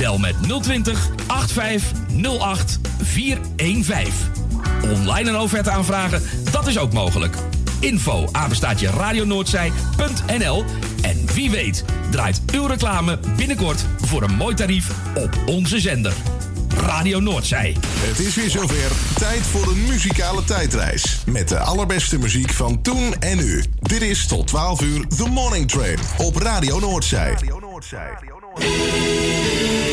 [0.00, 4.12] Bel met 020 8508 415.
[4.82, 7.36] Online een offerte aanvragen, dat is ook mogelijk.
[7.80, 10.64] Info apenstaatje radionoordzij.nl
[11.02, 16.12] En wie weet draait uw reclame binnenkort voor een mooi tarief op onze zender.
[16.76, 17.76] Radio Noordzij.
[17.86, 18.90] Het is weer zover.
[19.14, 21.22] Tijd voor een muzikale tijdreis.
[21.26, 23.64] Met de allerbeste muziek van toen en nu.
[23.80, 27.36] Dit is tot 12 uur The Morning Train op Radio Noordzij.
[28.60, 29.89] Goedemorgen.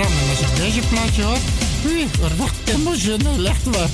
[0.00, 1.38] En als ik deze plaatje hoor,
[1.82, 3.88] hui, er wordt emotioneel, echt waar.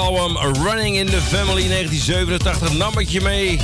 [0.00, 3.58] Album Running in the Family 1987 nam ik je mee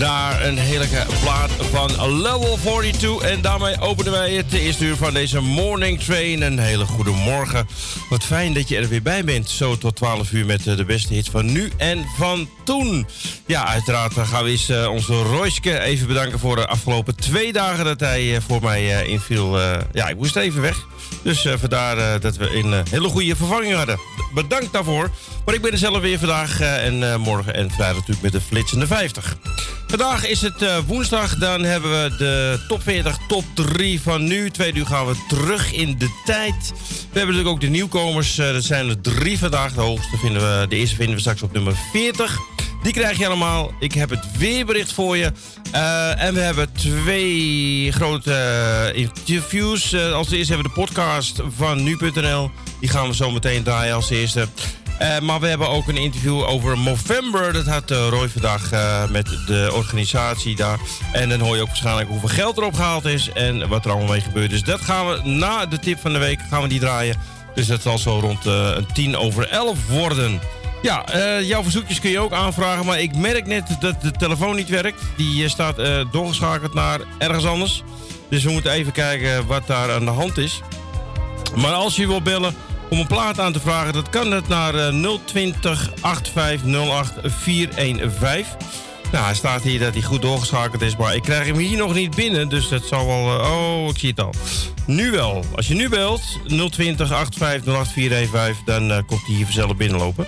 [0.00, 3.30] naar een heerlijke plaat van Level 42.
[3.30, 6.42] En daarmee openen wij het eerste uur van deze Morning Train.
[6.42, 7.68] Een hele goede morgen.
[8.08, 9.50] Wat fijn dat je er weer bij bent.
[9.50, 13.06] Zo tot 12 uur met eh, de beste hits van nu en van toen.
[13.46, 17.84] Ja, uiteraard gaan we eens eh, onze Royske even bedanken voor de afgelopen twee dagen
[17.84, 19.58] dat hij eh, voor mij inviel.
[19.92, 20.86] Ja, ik moest even weg.
[21.22, 23.98] Dus vandaar dat we een hele goede vervanging hadden.
[24.34, 25.10] Bedankt daarvoor.
[25.44, 28.32] Maar ik ben er zelf weer vandaag eh, en eh, morgen en vrijdag natuurlijk met
[28.32, 29.36] de flitsende 50.
[29.86, 31.36] Vandaag is het eh, woensdag.
[31.36, 34.50] Dan hebben we de top 40, top 3 van nu.
[34.50, 36.72] Tweede uur gaan we terug in de tijd.
[37.12, 38.38] We hebben natuurlijk ook de nieuwkomers.
[38.38, 39.72] Er zijn er drie vandaag.
[39.72, 42.38] De hoogste vinden we, de eerste vinden we straks op nummer 40.
[42.82, 43.72] Die krijg je allemaal.
[43.78, 45.32] Ik heb het weerbericht voor je.
[45.72, 49.92] Eh, en we hebben twee grote eh, interviews.
[49.92, 52.50] Eh, als eerste hebben we de podcast van nu.nl.
[52.80, 54.48] Die gaan we zo meteen draaien als eerste.
[55.22, 57.52] Maar we hebben ook een interview over Movember.
[57.52, 58.70] Dat had Roy vandaag
[59.10, 60.78] met de organisatie daar.
[61.12, 63.30] En dan hoor je ook waarschijnlijk hoeveel geld erop gehaald is.
[63.32, 64.62] En wat er allemaal mee gebeurd is.
[64.62, 67.16] Dat gaan we na de tip van de week gaan we die draaien.
[67.54, 70.40] Dus dat zal zo rond een tien over elf worden.
[70.82, 72.86] Ja, eh, jouw verzoekjes kun je ook aanvragen.
[72.86, 75.02] Maar ik merk net dat de telefoon niet werkt.
[75.16, 77.82] Die eh, staat eh, doorgeschakeld naar ergens anders.
[78.28, 80.60] Dus we moeten even kijken wat daar aan de hand is.
[81.54, 82.54] Maar als je wil bellen
[82.90, 84.94] om een plaat aan te vragen, dat kan het naar eh,
[85.24, 88.56] 020 8508 415.
[89.12, 91.94] Nou, hij staat hier dat hij goed doorgeschakeld is, maar ik krijg hem hier nog
[91.94, 92.48] niet binnen.
[92.48, 93.40] Dus dat zal wel.
[93.40, 94.34] oh, ik zie het al.
[94.86, 95.44] Nu wel.
[95.56, 96.22] Als je nu belt,
[96.70, 100.26] 020 8508 415, dan komt hij hier vanzelf binnenlopen.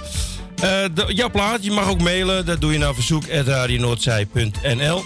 [0.62, 2.46] Eh, de- jouw plaat, je mag ook mailen.
[2.46, 5.04] Dat doe je naar verzoek.radionoordzij.nl.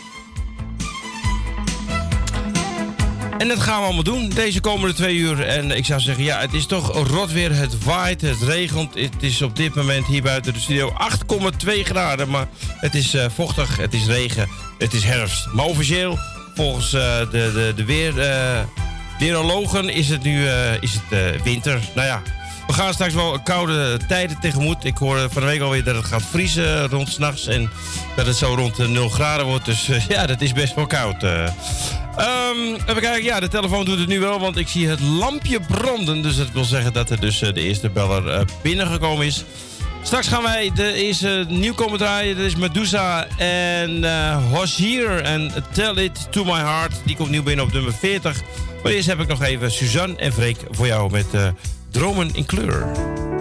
[3.38, 5.42] En dat gaan we allemaal doen deze komende twee uur.
[5.42, 7.52] En ik zou zeggen, ja, het is toch rot weer.
[7.54, 8.94] Het waait, het regent.
[8.94, 10.92] Het is op dit moment hier buiten de studio
[11.66, 12.28] 8,2 graden.
[12.28, 12.48] Maar
[12.80, 14.48] het is eh, vochtig, het is regen,
[14.78, 15.46] het is herfst.
[15.52, 16.18] Maar officieel,
[16.54, 18.14] volgens eh, de, de, de weer,
[19.18, 20.46] weerologen, is het nu
[20.80, 21.80] is het, winter.
[21.94, 22.22] Nou ja,
[22.66, 24.84] we gaan straks wel koude tijden tegemoet.
[24.84, 27.46] Ik hoorde van de week alweer dat het gaat vriezen rond s'nachts.
[27.46, 27.70] En
[28.16, 29.64] dat het zo rond de 0 graden wordt.
[29.64, 31.22] Dus eh, ja, dat is best wel koud.
[31.22, 31.44] eh.
[32.16, 35.60] Ehm, even kijken, ja, de telefoon doet het nu wel, want ik zie het lampje
[35.60, 36.22] branden.
[36.22, 39.44] Dus dat wil zeggen dat er dus eh, de eerste beller eh, binnengekomen is.
[40.02, 42.36] Straks gaan wij de eerste nieuwkomer draaien.
[42.36, 46.92] Dat is Medusa en eh Hosier en Tell It To My Heart.
[47.04, 48.40] Die komt nieuw binnen op nummer 40.
[48.82, 51.48] Maar eerst heb ik nog even Suzanne en Freek voor jou met eh,
[51.96, 53.35] Dromen in Kleur.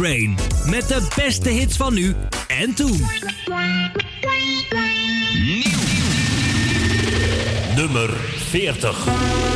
[0.00, 0.36] Train.
[0.66, 2.14] Met de beste hits van nu
[2.48, 3.06] en toen.
[7.76, 8.10] Nummer
[8.50, 9.49] 40.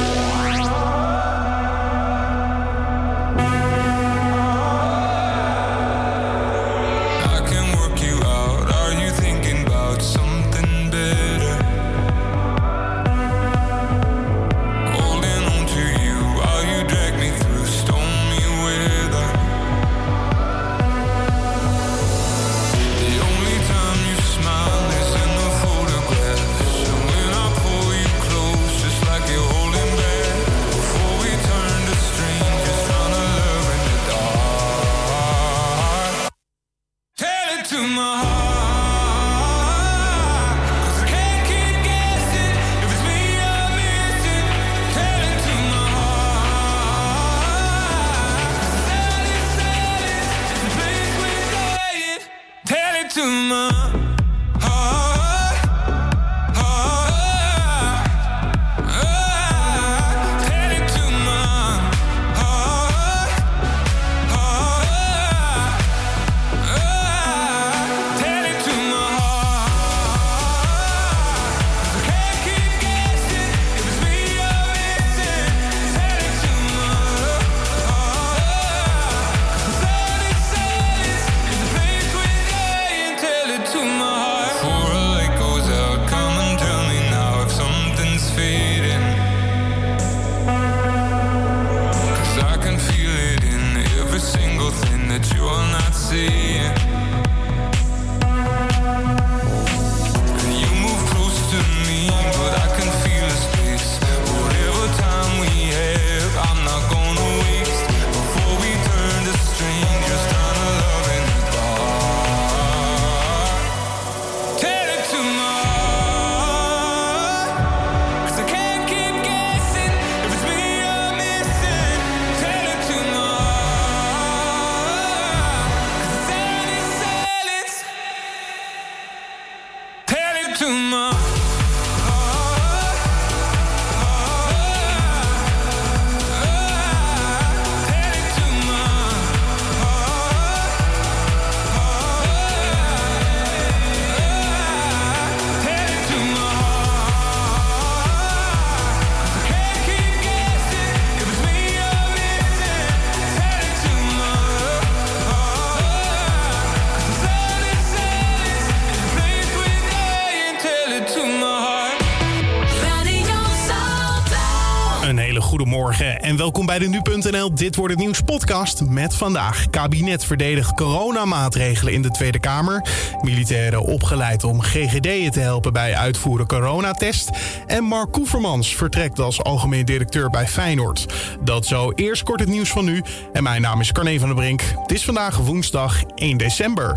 [166.44, 169.70] Welkom bij de Nu.nl Dit Wordt Het Nieuws podcast met vandaag.
[169.70, 172.86] Kabinet verdedigt coronamaatregelen in de Tweede Kamer.
[173.22, 177.30] Militairen opgeleid om GGD'en te helpen bij uitvoeren coronatest.
[177.66, 181.06] En Mark Koevermans vertrekt als algemeen directeur bij Feyenoord.
[181.40, 183.02] Dat zo eerst kort het nieuws van nu.
[183.32, 184.62] En mijn naam is Carne van der Brink.
[184.82, 186.96] Het is vandaag woensdag 1 december.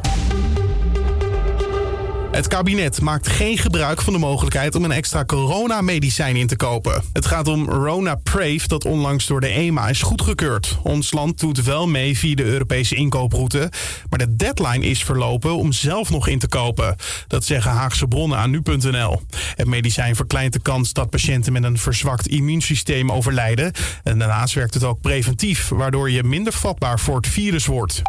[2.37, 7.03] Het kabinet maakt geen gebruik van de mogelijkheid om een extra coronamedicijn in te kopen.
[7.13, 10.77] Het gaat om Ronaprave dat onlangs door de EMA is goedgekeurd.
[10.83, 13.71] Ons land doet wel mee via de Europese inkooproute,
[14.09, 16.95] maar de deadline is verlopen om zelf nog in te kopen.
[17.27, 19.21] Dat zeggen Haagse bronnen aan nu.nl.
[19.55, 23.71] Het medicijn verkleint de kans dat patiënten met een verzwakt immuunsysteem overlijden.
[24.03, 28.01] En daarnaast werkt het ook preventief, waardoor je minder vatbaar voor het virus wordt.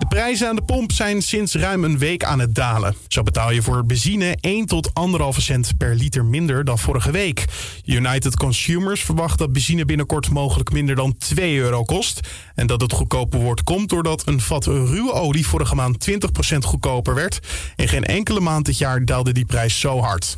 [0.00, 2.94] De prijzen aan de pomp zijn sinds ruim een week aan het dalen.
[3.08, 7.44] Zo betaal je voor benzine 1 tot 1,5 cent per liter minder dan vorige week.
[7.84, 12.20] United Consumers verwacht dat benzine binnenkort mogelijk minder dan 2 euro kost.
[12.54, 16.14] En dat het goedkoper wordt komt doordat een vat ruwe olie vorige maand 20%
[16.58, 17.38] goedkoper werd.
[17.76, 20.36] In geen enkele maand dit jaar daalde die prijs zo hard.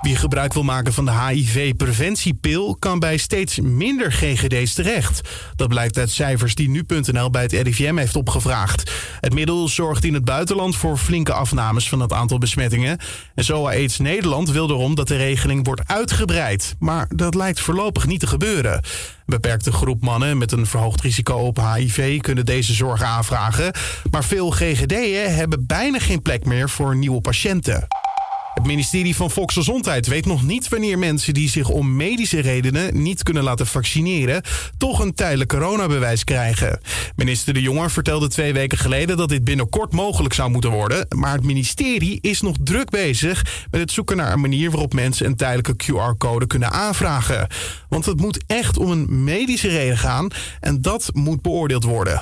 [0.00, 5.20] Wie gebruik wil maken van de HIV-preventiepil kan bij steeds minder GGD's terecht.
[5.56, 8.92] Dat blijkt uit cijfers die nu.nl bij het RIVM heeft opgevraagd.
[9.20, 12.98] Het middel zorgt in het buitenland voor flinke afnames van het aantal besmettingen.
[13.34, 16.74] En SOA AIDS Nederland wil erom dat de regeling wordt uitgebreid.
[16.78, 18.72] Maar dat lijkt voorlopig niet te gebeuren.
[18.72, 18.82] Een
[19.26, 23.72] beperkte groep mannen met een verhoogd risico op HIV kunnen deze zorg aanvragen.
[24.10, 27.86] Maar veel GGD'en hebben bijna geen plek meer voor nieuwe patiënten.
[28.58, 33.22] Het ministerie van Volksgezondheid weet nog niet wanneer mensen die zich om medische redenen niet
[33.22, 34.42] kunnen laten vaccineren,
[34.78, 36.80] toch een tijdelijk coronabewijs krijgen.
[37.16, 41.06] Minister De Jonge vertelde twee weken geleden dat dit binnenkort mogelijk zou moeten worden.
[41.16, 45.26] Maar het ministerie is nog druk bezig met het zoeken naar een manier waarop mensen
[45.26, 47.46] een tijdelijke QR-code kunnen aanvragen.
[47.88, 50.28] Want het moet echt om een medische reden gaan
[50.60, 52.20] en dat moet beoordeeld worden.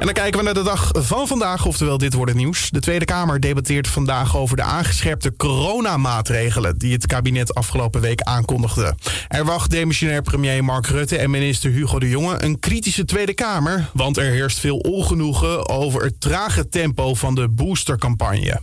[0.00, 2.70] En dan kijken we naar de dag van vandaag, oftewel dit wordt het nieuws.
[2.70, 8.94] De Tweede Kamer debatteert vandaag over de aangescherpte coronamaatregelen die het kabinet afgelopen week aankondigde.
[9.28, 13.90] Er wacht demissionair premier Mark Rutte en minister Hugo de Jonge een kritische Tweede Kamer,
[13.92, 18.60] want er heerst veel ongenoegen over het trage tempo van de boostercampagne.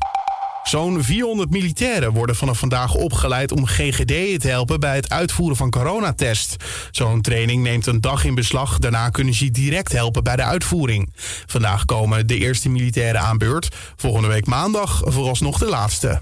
[0.67, 5.69] Zo'n 400 militairen worden vanaf vandaag opgeleid om GGD'en te helpen bij het uitvoeren van
[5.69, 6.55] coronatest.
[6.91, 8.79] Zo'n training neemt een dag in beslag.
[8.79, 11.13] Daarna kunnen ze direct helpen bij de uitvoering.
[11.45, 13.75] Vandaag komen de eerste militairen aan beurt.
[13.95, 16.19] Volgende week maandag vooralsnog de laatste.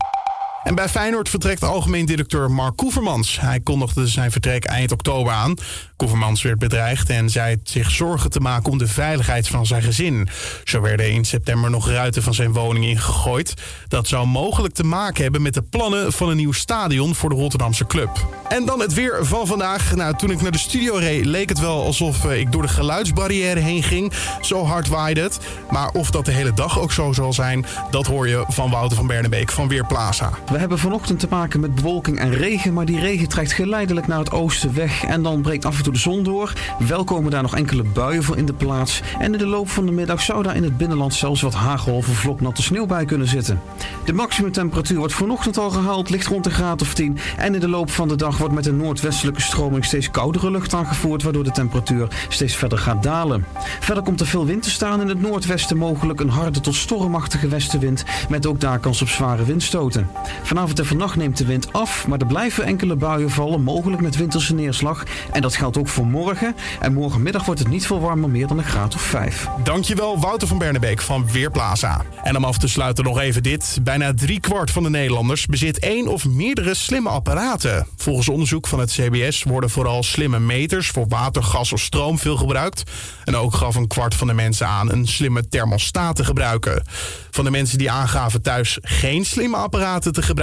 [0.66, 3.40] En bij Feyenoord vertrekt algemeen directeur Mark Koevermans.
[3.40, 5.56] Hij kondigde zijn vertrek eind oktober aan.
[5.96, 10.28] Koevermans werd bedreigd en zei zich zorgen te maken om de veiligheid van zijn gezin.
[10.64, 13.54] Zo werden in september nog ruiten van zijn woning ingegooid.
[13.88, 17.36] Dat zou mogelijk te maken hebben met de plannen van een nieuw stadion voor de
[17.36, 18.10] Rotterdamse club.
[18.48, 19.96] En dan het weer van vandaag.
[19.96, 22.68] Nou, toen ik naar de studio reed, leek het wel alsof eh, ik door de
[22.68, 24.14] geluidsbarrière heen ging.
[24.42, 25.40] Zo hard waaide het.
[25.70, 28.98] Maar of dat de hele dag ook zo zal zijn, dat hoor je van Wouter
[28.98, 30.32] van Bernebeek van Weerplaza.
[30.56, 34.20] We hebben vanochtend te maken met bewolking en regen, maar die regen trekt geleidelijk naar
[34.20, 36.54] het oosten weg en dan breekt af en toe de zon door.
[36.88, 39.86] Wel komen daar nog enkele buien voor in de plaats en in de loop van
[39.86, 43.28] de middag zou daar in het binnenland zelfs wat hagel of vloknatte sneeuw bij kunnen
[43.28, 43.62] zitten.
[44.06, 47.70] De maximumtemperatuur wordt vanochtend al gehaald, ligt rond een graad of 10 en in de
[47.70, 51.52] loop van de dag wordt met een noordwestelijke stroming steeds koudere lucht aangevoerd, waardoor de
[51.52, 53.46] temperatuur steeds verder gaat dalen.
[53.80, 57.48] Verder komt er veel wind te staan in het noordwesten, mogelijk een harde tot stormachtige
[57.48, 60.10] westenwind, met ook daar kans op zware windstoten.
[60.46, 64.16] Vanavond en vannacht neemt de wind af, maar er blijven enkele buien vallen, mogelijk met
[64.16, 65.04] winterse neerslag.
[65.32, 66.56] En dat geldt ook voor morgen.
[66.80, 69.48] En morgenmiddag wordt het niet veel warmer, meer dan een graad of 5.
[69.64, 72.06] Dankjewel Wouter van Bernebeek van Weerplaza.
[72.24, 73.80] En om af te sluiten nog even dit.
[73.82, 77.88] Bijna driekwart van de Nederlanders bezit één of meerdere slimme apparaten.
[77.98, 82.38] Volgens onderzoek van het CBS worden vooral slimme meters voor water, gas of stroom veel
[82.38, 82.92] gebruikt.
[83.24, 86.84] En ook gaf een kwart van de mensen aan een slimme thermostaat te gebruiken.
[87.32, 90.34] Van de mensen die aangaven thuis geen slimme apparaten te gebruiken,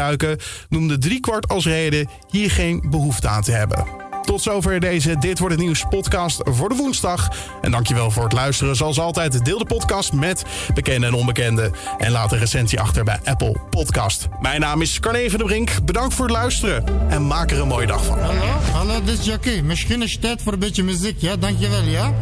[0.68, 4.02] noemde driekwart als reden hier geen behoefte aan te hebben.
[4.24, 7.28] Tot zover deze Dit Wordt Het Nieuws podcast voor de woensdag.
[7.60, 8.76] En dankjewel voor het luisteren.
[8.76, 11.72] Zoals altijd, deel de podcast met bekenden en onbekenden.
[11.98, 14.28] En laat een recensie achter bij Apple Podcast.
[14.40, 15.84] Mijn naam is Carne van de Brink.
[15.84, 16.84] Bedankt voor het luisteren.
[17.08, 18.18] En maak er een mooie dag van.
[18.18, 19.62] Hallo, hallo, dit is Jackie.
[19.62, 21.36] Misschien is het tijd voor een beetje muziek, ja?
[21.36, 22.12] Dankjewel, ja?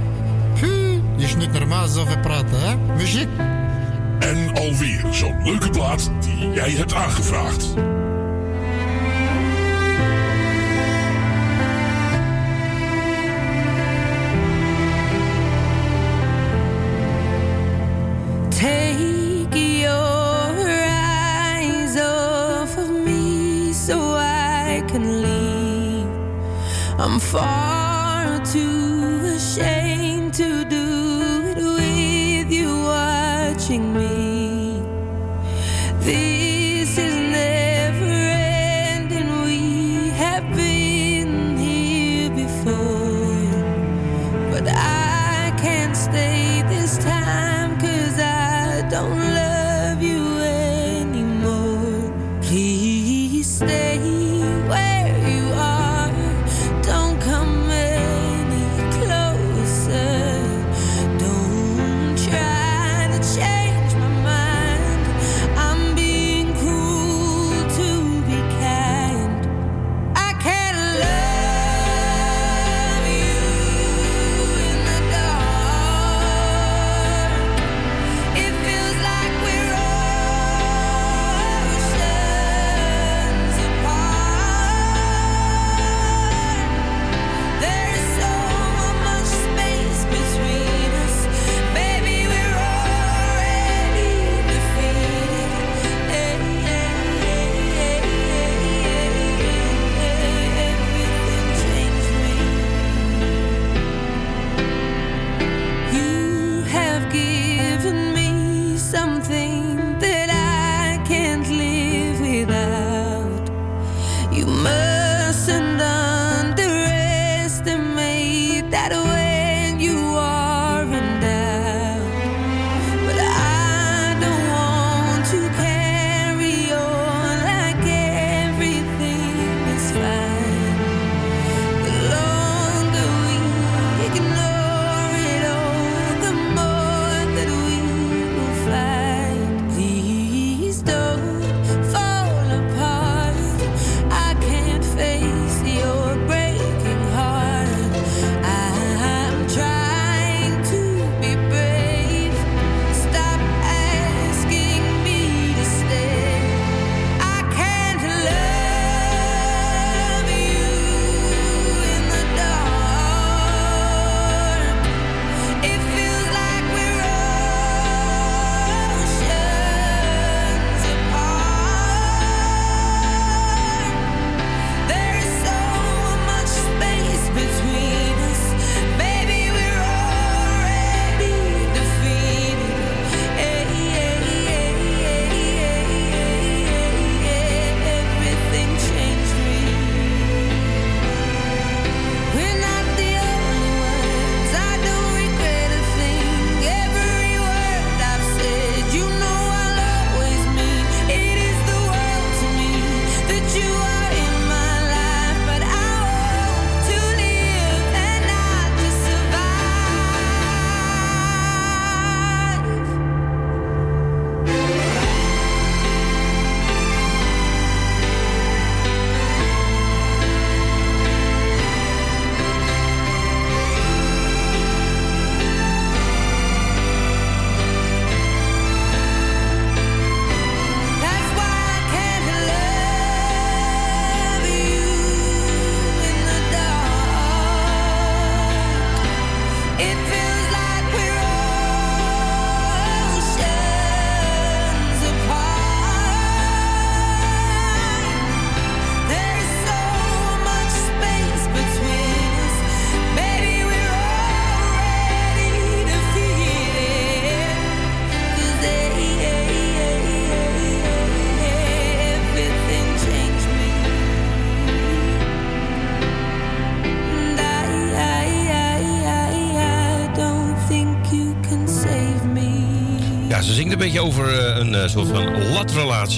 [0.60, 2.76] Puh, is niet normaal zoveel praten, hè?
[2.96, 3.28] Muziek.
[4.20, 7.74] En alweer zo'n leuke plaat die jij hebt aangevraagd.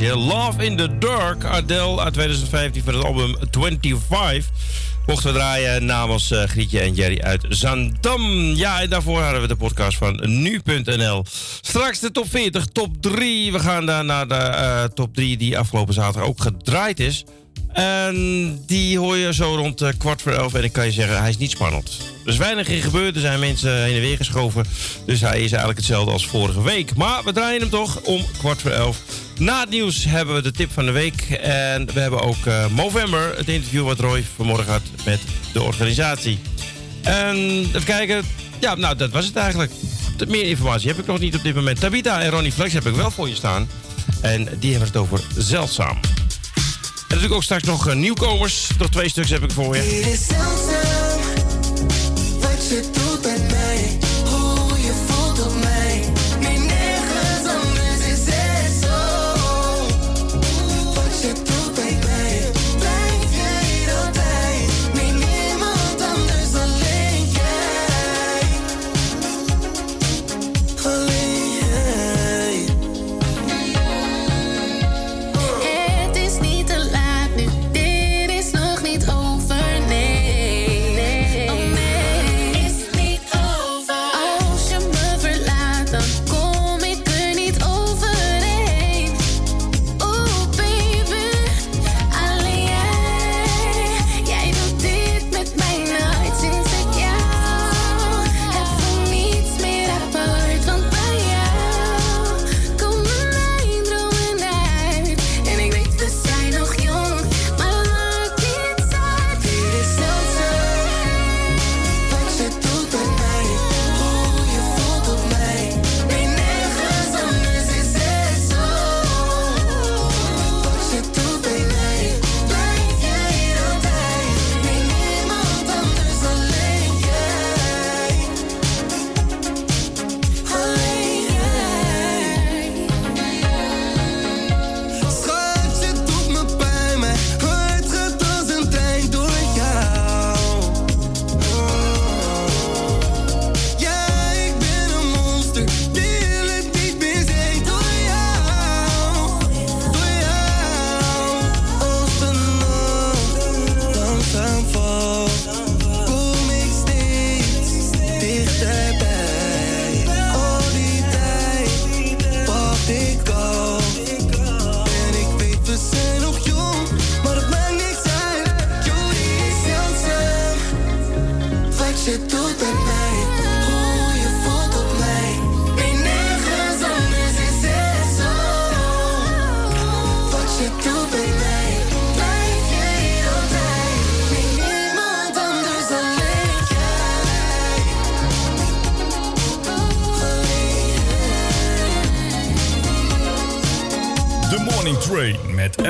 [0.00, 4.50] Love in the Dark, Adele uit 2015 van het album 25.
[5.06, 8.22] Mochten we draaien namens eh, Grietje en Jerry uit Zandam.
[8.54, 11.24] Ja, en daarvoor hadden we de podcast van nu.nl.
[11.60, 13.52] Straks de top 40, top 3.
[13.52, 17.24] We gaan daar naar de eh, top 3 die afgelopen zaterdag ook gedraaid is.
[17.72, 20.54] En die hoor je zo rond eh, kwart voor elf.
[20.54, 21.96] En ik kan je zeggen, hij is niet spannend.
[22.24, 23.14] Er is weinig in gebeurd.
[23.14, 24.64] Er zijn mensen heen en weer geschoven.
[25.06, 26.96] Dus hij is eigenlijk hetzelfde als vorige week.
[26.96, 29.02] Maar we draaien hem toch om kwart voor elf.
[29.38, 31.20] Na het nieuws hebben we de tip van de week.
[31.40, 35.20] En we hebben ook uh, Movember, het interview wat Roy vanmorgen had met
[35.52, 36.38] de organisatie.
[37.02, 38.24] En even kijken.
[38.60, 39.72] Ja, nou, dat was het eigenlijk.
[40.28, 41.80] Meer informatie heb ik nog niet op dit moment.
[41.80, 43.68] Tabita en Ronnie Flex heb ik wel voor je staan.
[44.20, 45.98] En die hebben het over zeldzaam.
[45.98, 48.68] En natuurlijk ook straks nog eh, nieuwkomers.
[48.78, 50.20] Nog twee stuks heb ik voor je.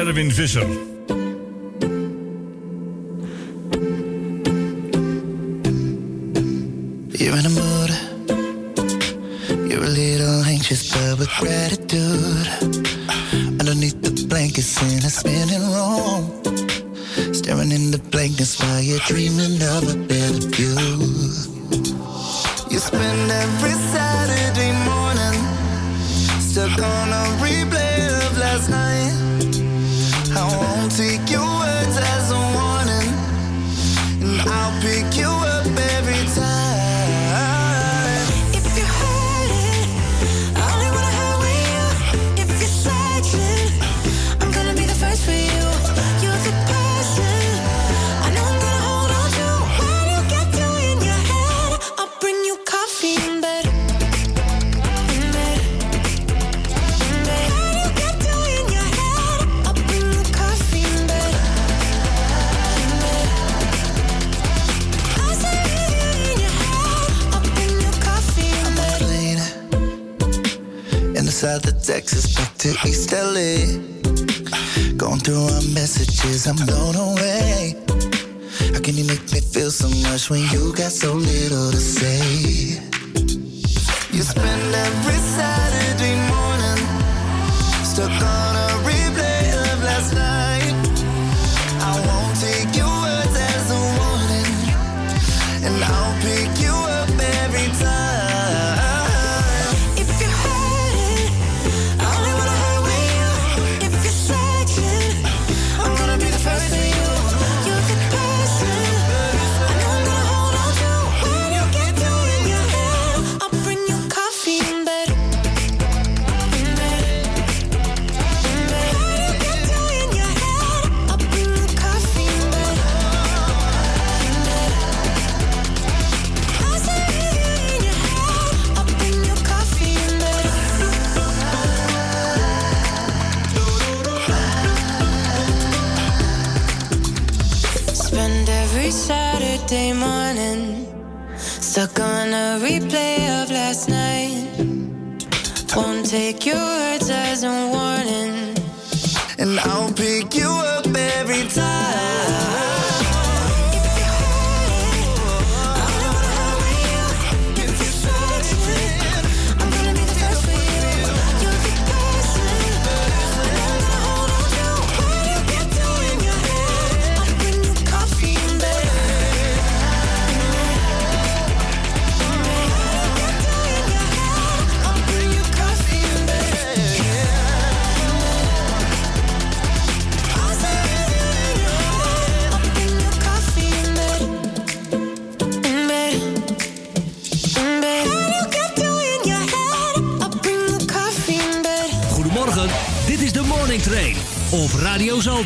[0.02, 0.91] Erwin Visser.
[76.44, 77.76] I'm blown away.
[78.72, 82.80] How can you make me feel so much when you got so little to say?
[84.10, 85.51] You spend every second.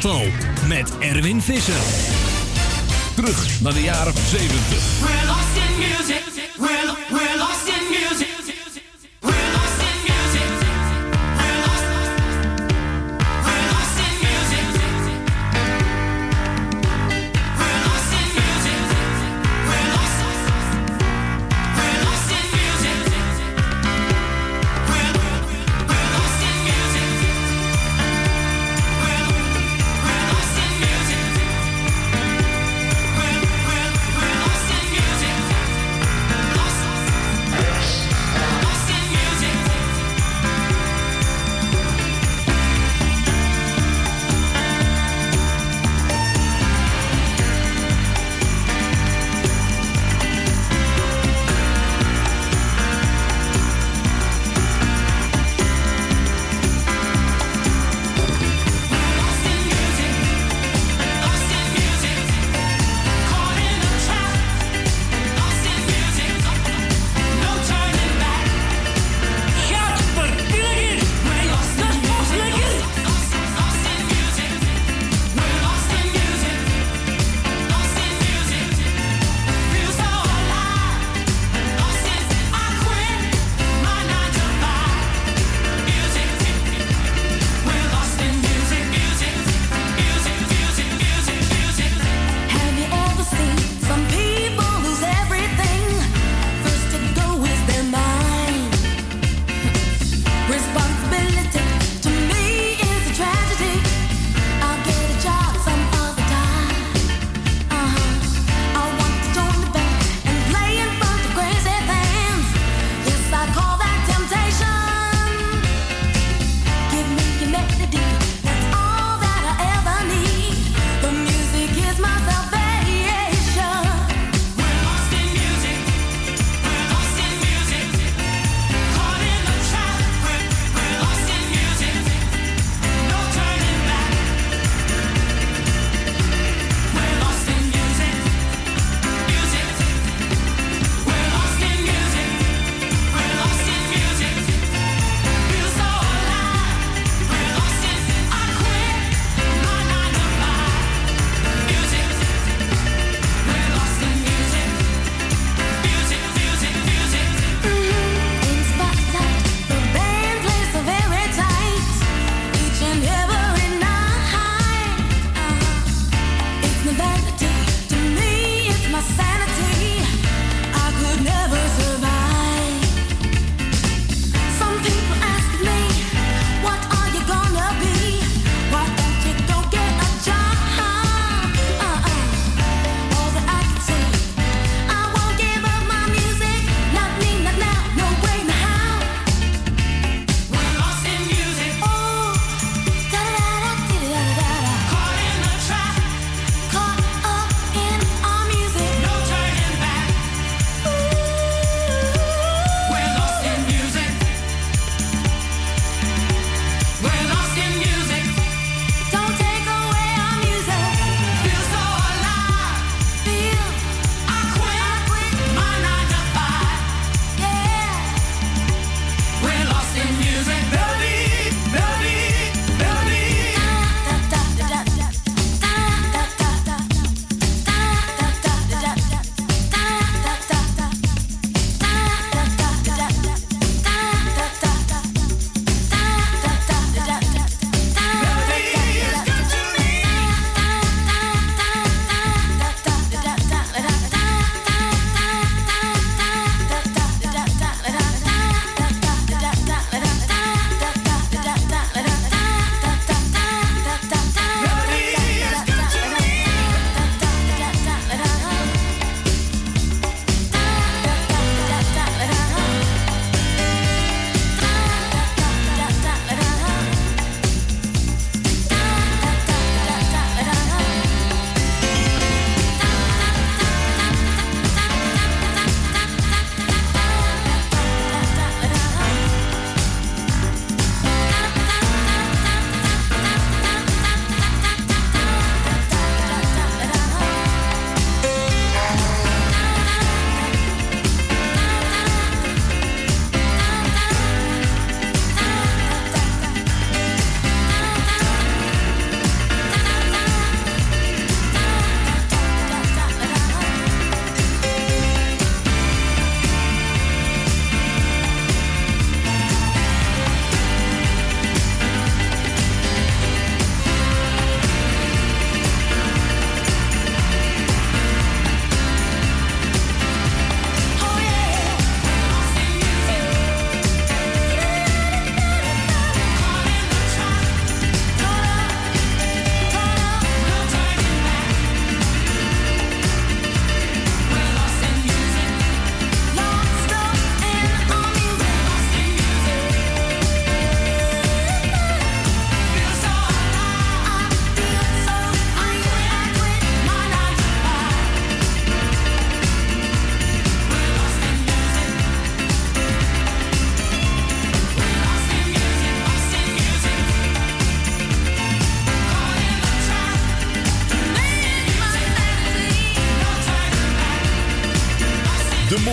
[0.00, 0.24] Zalto
[0.68, 1.80] met Erwin Visser.
[3.14, 6.45] Terug naar de jaren 70.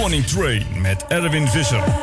[0.03, 2.02] Morning Train met Erwin Visser.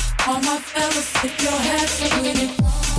[0.27, 2.90] All my fellas, tip your hats with it.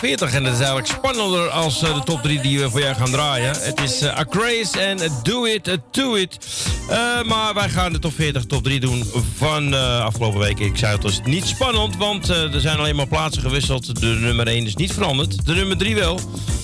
[0.00, 0.32] 40.
[0.32, 3.10] En dat is eigenlijk spannender als eh, de top 3 die we voor jou gaan
[3.10, 3.54] draaien.
[3.60, 6.38] Het is uh, Acraze en Do It, uh, Do It.
[6.90, 9.04] Eh, maar wij gaan de top 40, top 3 doen
[9.36, 10.58] van eh, afgelopen week.
[10.58, 14.00] Ik zei het, het is niet spannend, want eh, er zijn alleen maar plaatsen gewisseld.
[14.00, 15.46] De nummer 1 is niet veranderd.
[15.46, 16.20] De nummer 3 wel.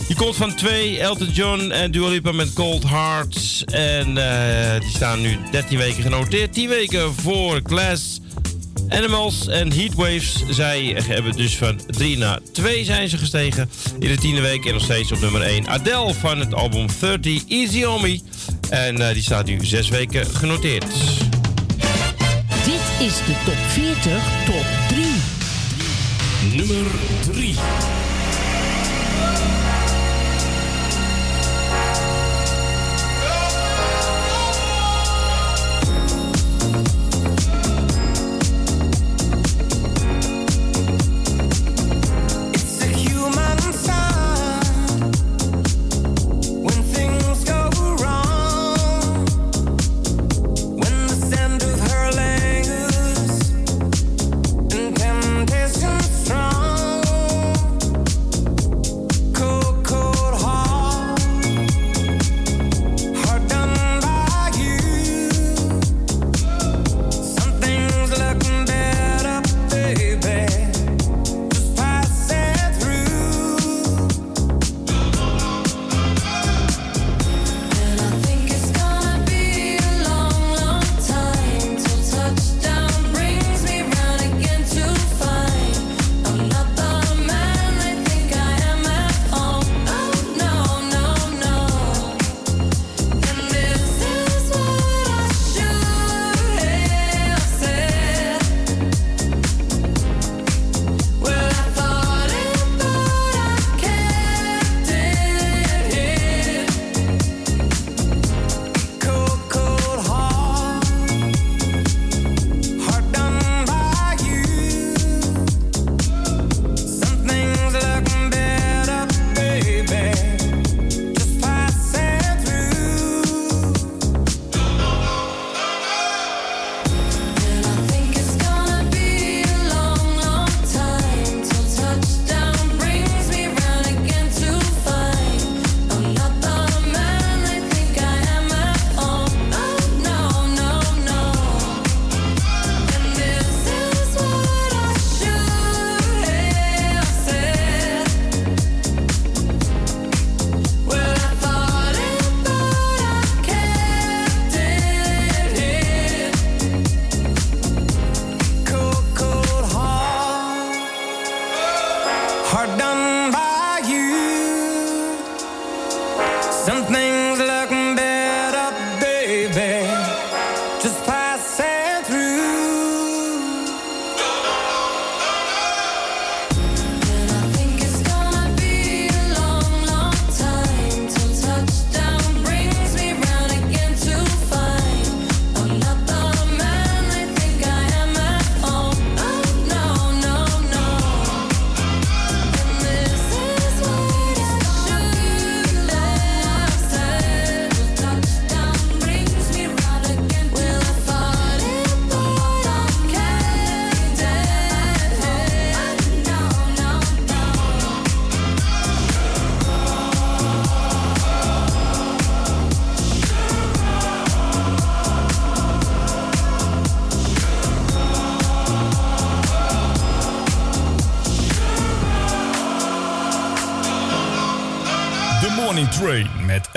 [0.07, 3.65] Die komt van 2, Elton John en Dua Lipa met Cold Hearts.
[3.65, 6.53] En eh, die staan nu 13 weken genoteerd.
[6.53, 8.21] 10 weken voor Glass
[8.89, 10.45] Animals en Heatwaves.
[10.49, 13.71] Zij hebben dus van 3 naar 2 zijn ze gestegen.
[13.99, 15.69] In de tiende week en nog steeds op nummer 1.
[15.69, 18.21] Adele van het album 30 Easy On Me.
[18.71, 20.87] En eh, die staat nu 6 weken genoteerd.
[22.65, 25.07] Dit is de top 40, top 3.
[26.57, 26.91] Nummer
[27.33, 27.55] 3.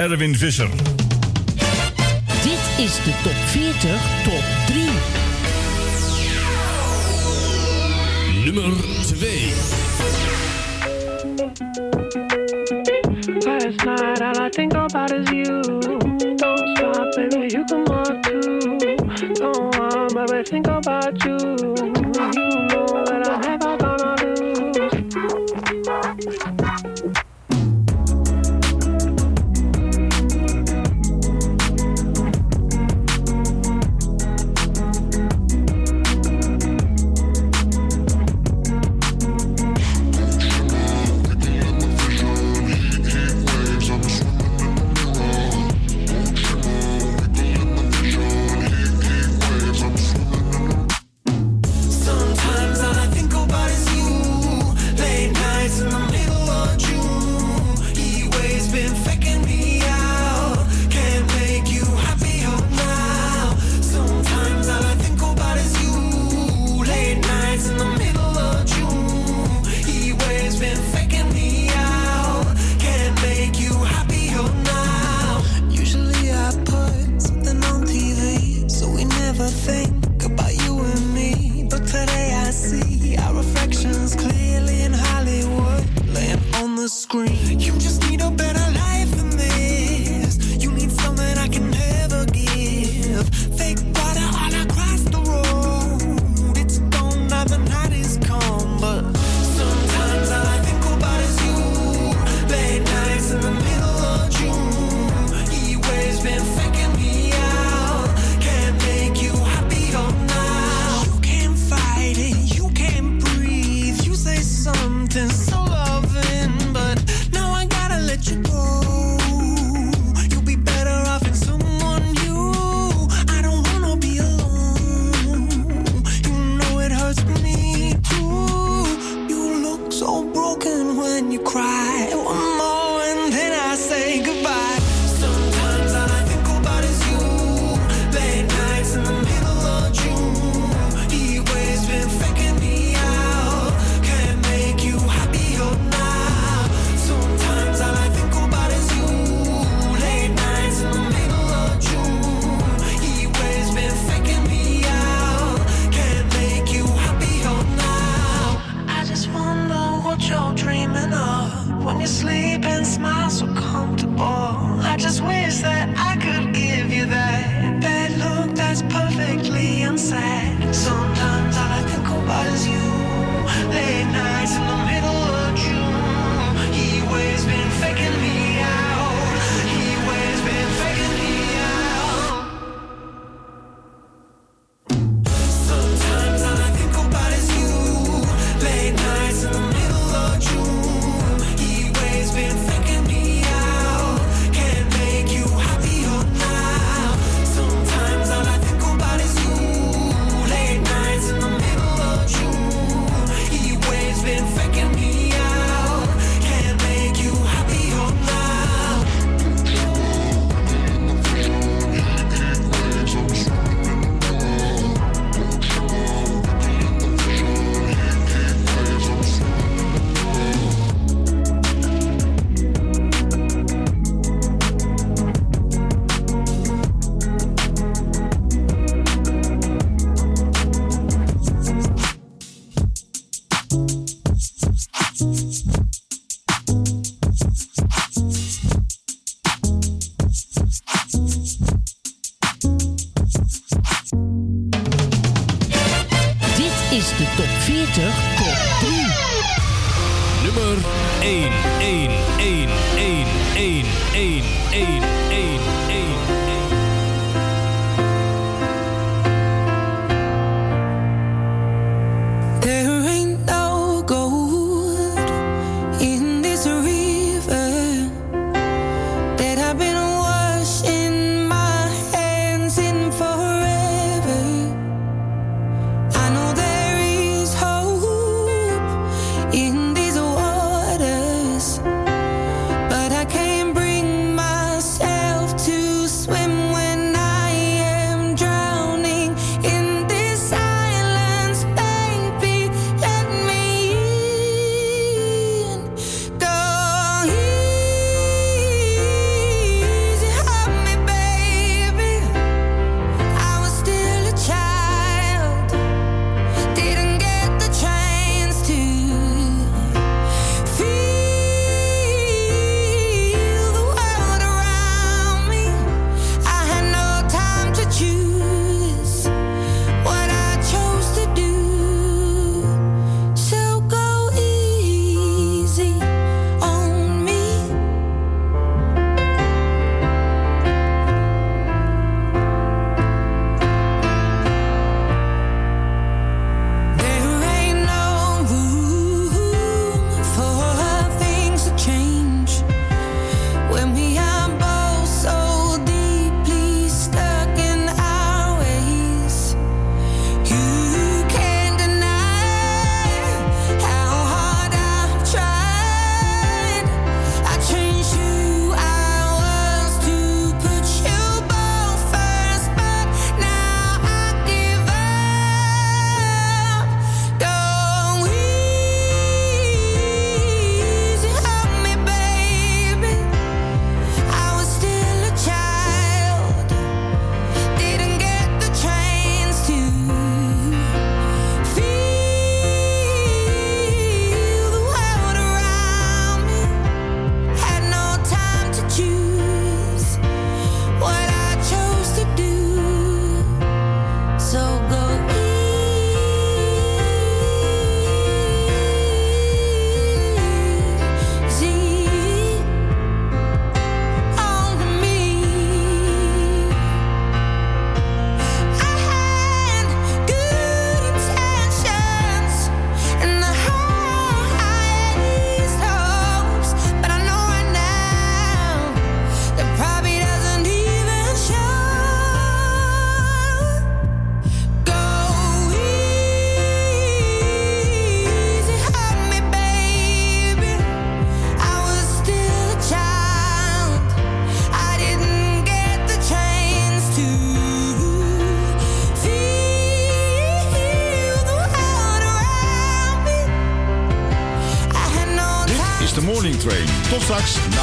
[0.09, 0.69] Erwin Visser.
[2.43, 4.58] Dit is de top 40 top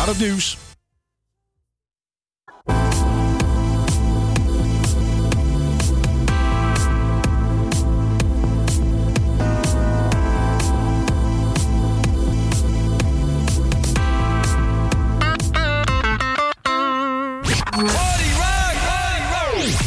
[0.07, 0.57] naar nieuws.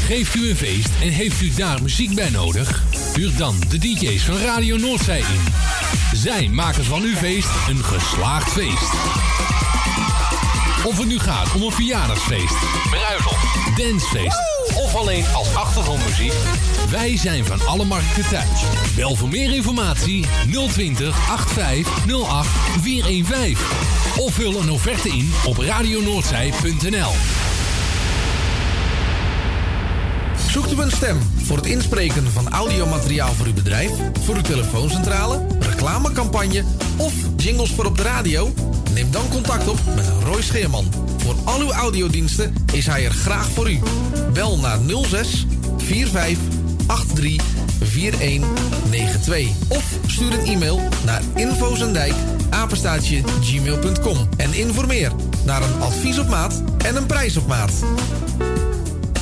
[0.05, 2.83] Geeft u een feest en heeft u daar muziek bij nodig?
[3.15, 5.41] Huur dan de DJ's van Radio Noordzij in.
[6.13, 9.58] Zij maken van uw feest een geslaagd feest.
[10.89, 12.55] Of het nu gaat om een verjaardagsfeest,
[12.89, 14.41] bruiloft, dancefeest
[14.75, 16.33] of alleen als achtergrondmuziek.
[16.89, 18.63] Wij zijn van alle markten thuis.
[18.95, 20.25] Bel voor meer informatie
[20.71, 22.49] 020 8508
[22.81, 23.57] 415.
[24.17, 27.11] Of vul een offerte in op radionoordzij.nl.
[30.49, 33.91] Zoekt u een stem voor het inspreken van audiomateriaal voor uw bedrijf,
[34.23, 36.63] voor uw telefooncentrale, reclamecampagne
[36.97, 38.53] of jingles voor op de radio?
[38.93, 40.85] Neem dan contact op met Roy Scheerman.
[41.17, 43.79] Voor al uw audiodiensten is hij er graag voor u.
[44.33, 45.45] Bel naar 06
[45.77, 46.37] 45
[46.87, 47.41] 83
[47.83, 52.13] 4192 of stuur een e-mail naar infozendijk
[52.49, 55.11] apenstaatje gmail.com en informeer
[55.45, 57.83] naar een advies op maat en een prijs op maat.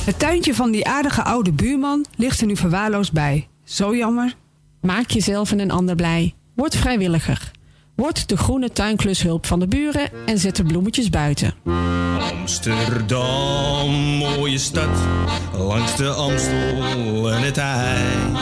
[0.04, 3.48] Het tuintje van die aardige oude buurman ligt er nu verwaarloosd bij.
[3.64, 4.34] Zo jammer.
[4.80, 6.34] Maak jezelf en een ander blij.
[6.54, 7.50] Word vrijwilliger.
[7.98, 11.54] Word de groene tuinklushulp van de buren en zet de bloemetjes buiten.
[12.40, 14.98] Amsterdam, mooie stad,
[15.56, 18.36] langs de Amstel en het IJ.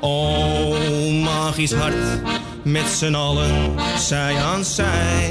[0.00, 2.22] Oh, magisch hart,
[2.64, 5.30] met z'n allen, zij aan zij.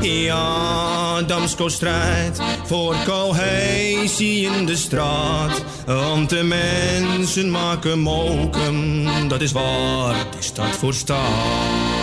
[0.00, 5.64] Ja, Damsko strijdt voor cohesie in de straat.
[5.86, 11.99] Want de mensen maken mokum, dat is waar die stad voor staat.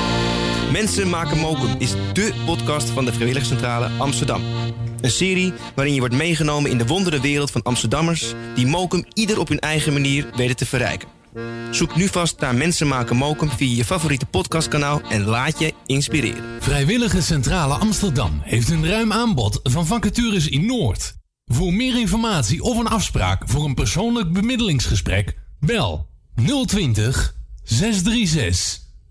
[0.72, 4.42] Mensen maken mokum is dé podcast van de Vrijwilligcentrale Amsterdam.
[5.02, 8.34] Een serie waarin je wordt meegenomen in de wondere wereld van Amsterdammers...
[8.56, 11.08] die mokum ieder op hun eigen manier weten te verrijken.
[11.72, 15.02] Zoek nu vast naar Mensen maken mokum via je favoriete podcastkanaal...
[15.10, 16.44] en laat je inspireren.
[16.60, 21.14] Vrijwillige Centrale Amsterdam heeft een ruim aanbod van vacatures in Noord.
[21.46, 26.08] Voor meer informatie of een afspraak voor een persoonlijk bemiddelingsgesprek, bel
[26.66, 28.87] 020 636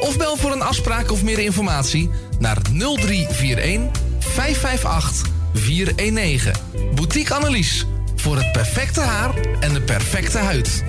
[0.00, 6.52] of bel voor een afspraak of meer informatie naar 0341 558 419.
[6.94, 7.86] Boutique Annelies.
[8.16, 10.84] Voor het perfecte haar en de perfecte huid.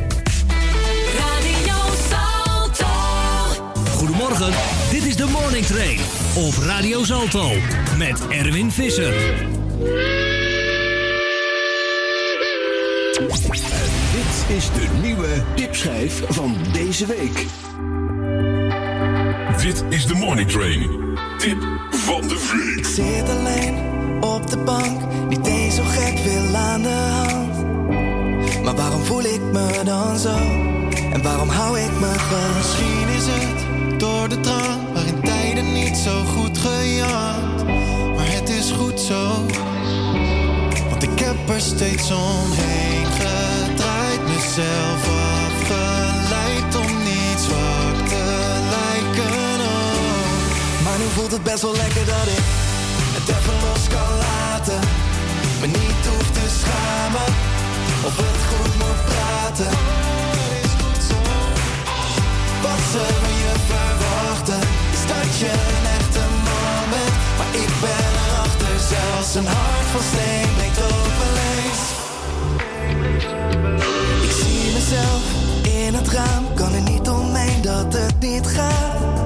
[1.20, 1.76] Radio
[2.10, 2.86] Salto.
[3.91, 4.53] Goedemorgen,
[4.91, 5.99] dit is de Morning Train
[6.36, 7.51] op Radio Salto
[7.97, 9.14] met Erwin Visser.
[14.12, 17.45] Dit is de nieuwe tipschijf van deze week.
[19.70, 20.89] Dit is de Morning Train.
[21.38, 22.78] Tip van de week.
[22.78, 23.78] Ik zit alleen
[24.24, 27.65] op de bank, niet eens zo gek veel aan de hand.
[28.63, 30.36] Maar waarom voel ik me dan zo?
[31.11, 32.55] En waarom hou ik me vast?
[32.57, 37.65] Misschien is het door de drank waarin tijden niet zo goed gejat.
[38.15, 39.45] Maar het is goed zo,
[40.89, 44.22] want ik heb er steeds omheen gedraaid.
[44.28, 45.59] Mezelf afgeleid
[50.99, 52.45] nu voelt het best wel lekker dat ik
[53.17, 54.79] het even los kan laten.
[55.59, 57.29] Me niet hoef te schamen
[58.07, 59.71] of het goed moet praten.
[62.63, 64.61] Wat ze van je verwachten
[64.95, 67.15] is dat je een echte man bent.
[67.37, 71.81] Maar ik ben erachter, zelfs een hart van steen breekt open lees.
[74.27, 75.23] Ik zie mezelf
[75.85, 79.18] in het raam, kan er niet omheen dat het niet gaat.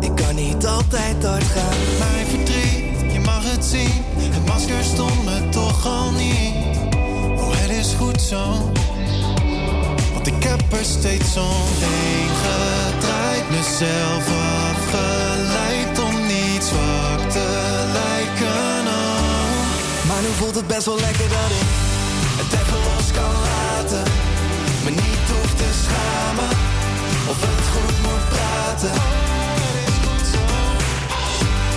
[0.00, 1.78] Ik kan niet altijd hard gaan.
[1.98, 4.04] Mijn verdriet, je mag het zien.
[4.16, 6.76] Het masker stond me toch al niet.
[7.40, 8.72] Oh, het is goed zo.
[10.12, 13.50] Want ik heb er steeds omheen gedraaid.
[13.50, 14.24] Mezelf
[14.70, 17.46] afgeleid om niet zwak te
[17.92, 18.86] lijken.
[18.86, 20.08] Oh.
[20.08, 21.68] Maar nu voelt het best wel lekker dat ik
[22.40, 24.12] het even los kan laten.
[24.84, 26.79] Me niet hoef te schamen
[27.30, 28.94] of het goed moet praten.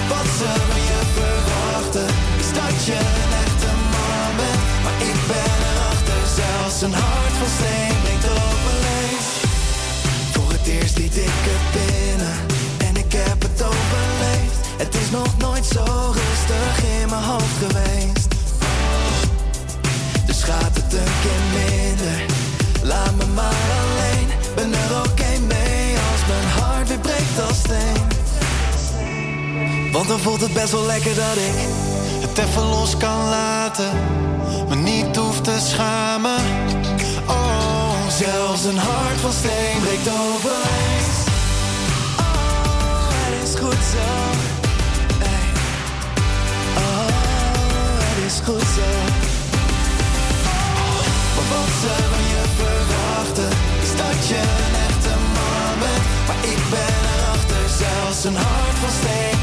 [0.10, 2.08] Wat ze van je verwachten,
[2.40, 4.62] is dat je een echte man bent.
[4.84, 9.26] Maar ik ben erachter, zelfs een hart van steen brengt overleef.
[10.32, 11.93] Voor het eerst liet ik het binnen.
[29.94, 31.54] Want dan voelt het best wel lekker dat ik
[32.22, 33.92] het even los kan laten.
[34.70, 36.40] Me niet hoef te schamen.
[37.28, 41.18] Oh, zelfs een hart van steen breekt overeens.
[42.20, 44.10] Oh, het is goed zo.
[45.24, 45.48] Hey.
[46.78, 47.08] Oh,
[48.04, 48.90] het is goed zo.
[51.36, 53.50] Maar wat ze van je verwachten
[53.82, 56.04] is dat je een echte man bent.
[56.28, 57.13] Maar ik ben
[58.22, 59.34] hart van steen.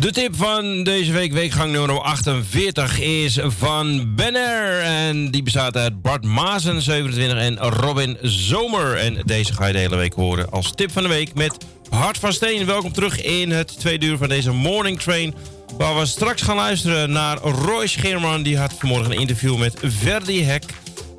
[0.00, 4.80] De tip van deze week, weekgang nummer 48, is van Benner.
[4.80, 8.96] En die bestaat uit Bart Mazen, 27, en Robin Zomer.
[8.96, 11.56] En deze ga je de hele week horen als tip van de week met
[11.90, 12.66] Hart van Steen.
[12.66, 15.34] Welkom terug in het tweede uur van deze Morning Train.
[15.78, 18.42] Waar we straks gaan luisteren naar Roy Scheerman.
[18.42, 20.64] Die had vanmorgen een interview met Verdi Hek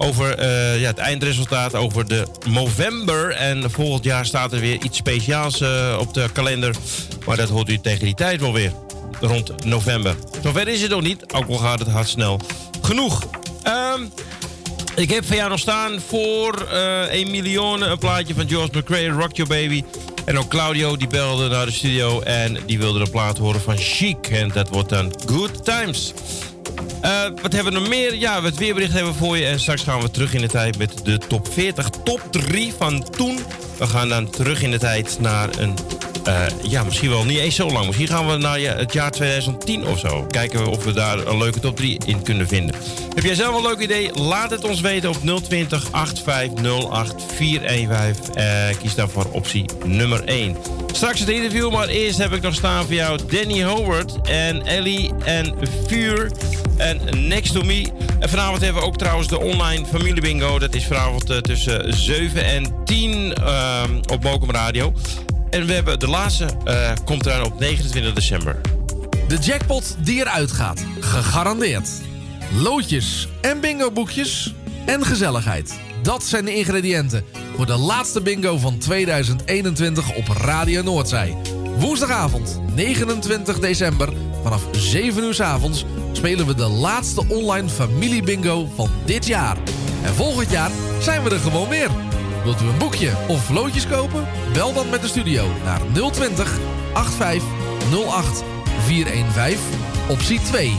[0.02, 3.32] over eh, ja, het eindresultaat over de november.
[3.32, 6.76] En volgend jaar staat er weer iets speciaals eh, op de kalender.
[7.26, 8.72] Maar dat hoort u tegen die tijd wel weer.
[9.22, 10.16] Rond november.
[10.43, 12.39] Zover is het nog niet, ook al gaat het hard snel.
[12.82, 13.28] Genoeg.
[13.64, 14.02] Ehm,
[14.95, 19.08] ik heb van jou nog staan voor eh 1 miljoen een plaatje van George McRae,
[19.08, 19.84] Rock Your Baby.
[20.26, 23.78] En ook Claudio die belde naar de studio en die wilde een plaat horen van
[23.78, 24.28] Chic.
[24.28, 26.14] En dat wordt dan Good Times.
[27.01, 28.15] Eh, wat hebben we nog meer?
[28.15, 29.45] Ja, het weerbericht hebben voor je.
[29.45, 33.09] En straks gaan we terug in de tijd met de top 40, top 3 van
[33.09, 33.39] toen.
[33.77, 35.73] We gaan dan terug in de tijd naar een...
[36.30, 37.86] eh, ja, misschien wel niet eens zo lang.
[37.86, 40.25] Misschien gaan we naar het jaar 2010 of zo.
[40.32, 42.75] Kijken we of we daar een leuke top 3 in kunnen vinden.
[43.15, 44.13] Heb jij zelf een leuk idee?
[44.13, 48.36] Laat het ons weten op 020 8508 415.
[48.36, 50.57] Eh, kies dan voor optie nummer 1.
[50.91, 55.11] Straks het interview, maar eerst heb ik nog staan voor jou Danny Howard en Ellie
[55.25, 55.55] en
[55.88, 56.32] Vuur
[56.77, 57.91] en Next to Me.
[58.19, 60.59] En vanavond hebben we ook trouwens de online familie bingo.
[60.59, 64.93] Dat is vanavond eh, tussen 7 en 10 ehm, op Mokum Radio.
[65.50, 68.62] En we hebben de laatste, eh, komt eraan op 29 december.
[69.28, 70.86] De jackpot die eruit gaat.
[71.00, 71.89] Gegarandeerd.
[72.62, 74.54] Loodjes en bingo-boekjes
[74.86, 75.80] en gezelligheid.
[76.02, 77.26] Dat zijn de ingrediënten
[77.56, 81.36] voor de laatste bingo van 2021 op Radio Noordzij.
[81.78, 88.89] Woensdagavond 29 december vanaf 7 uur 's avonds spelen we de laatste online familiebingo van
[89.06, 89.58] dit jaar.
[90.04, 90.72] En volgend jaar
[91.02, 92.09] zijn we er gewoon weer.
[92.44, 94.28] Wilt u een boekje of loodjes kopen?
[94.54, 95.82] Bel dan met de studio naar
[96.12, 96.58] 020
[96.94, 98.44] 8508
[98.86, 99.60] 415
[100.10, 100.78] optie 2.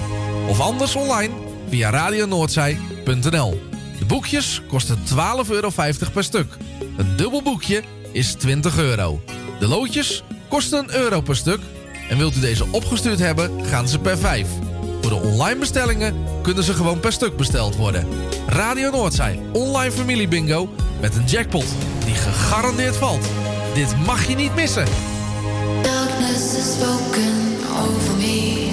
[0.48, 1.34] Of anders online
[1.68, 3.60] via radionoordzij.nl.
[3.98, 5.70] De boekjes kosten 12,50 euro
[6.12, 6.56] per stuk.
[6.96, 7.82] Een dubbel boekje
[8.12, 9.20] is 20 euro.
[9.58, 11.60] De loodjes kosten een euro per stuk.
[12.08, 14.48] En wilt u deze opgestuurd hebben, gaan ze per 5.
[15.00, 18.06] Voor de online bestellingen kunnen ze gewoon per stuk besteld worden.
[18.46, 20.68] Radio Noordzij, online familie bingo
[21.00, 21.66] met een jackpot
[22.04, 23.26] die gegarandeerd valt.
[23.74, 24.84] Dit mag je niet missen.
[25.82, 27.34] Darkness spoken
[27.80, 28.68] over me.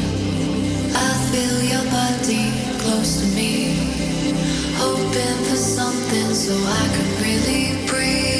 [0.91, 2.51] I feel your body
[2.81, 3.75] close to me.
[4.77, 6.87] Hoping for something so I
[7.21, 8.36] really breathe.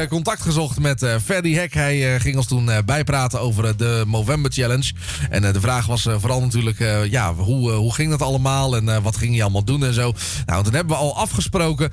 [0.00, 1.74] Eh, contact gezocht met eh Ferdy Hek.
[1.74, 4.92] Hij eh, ging ons toen bijpraten over de Movember Challenge.
[5.30, 6.78] En de vraag was vooral natuurlijk,
[7.10, 10.12] ja, hoe, hoe ging dat allemaal en wat ging je allemaal doen en zo.
[10.46, 11.90] Nou, toen hebben we al afgesproken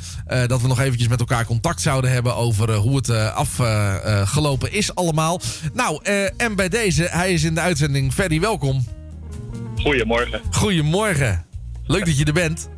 [0.47, 5.41] dat we nog eventjes met elkaar contact zouden hebben over hoe het afgelopen is allemaal.
[5.73, 6.03] Nou,
[6.37, 8.13] en bij deze, hij is in de uitzending.
[8.13, 8.85] Ferdy, welkom.
[9.75, 10.41] Goedemorgen.
[10.51, 11.45] Goedemorgen.
[11.83, 12.69] Leuk dat je er bent.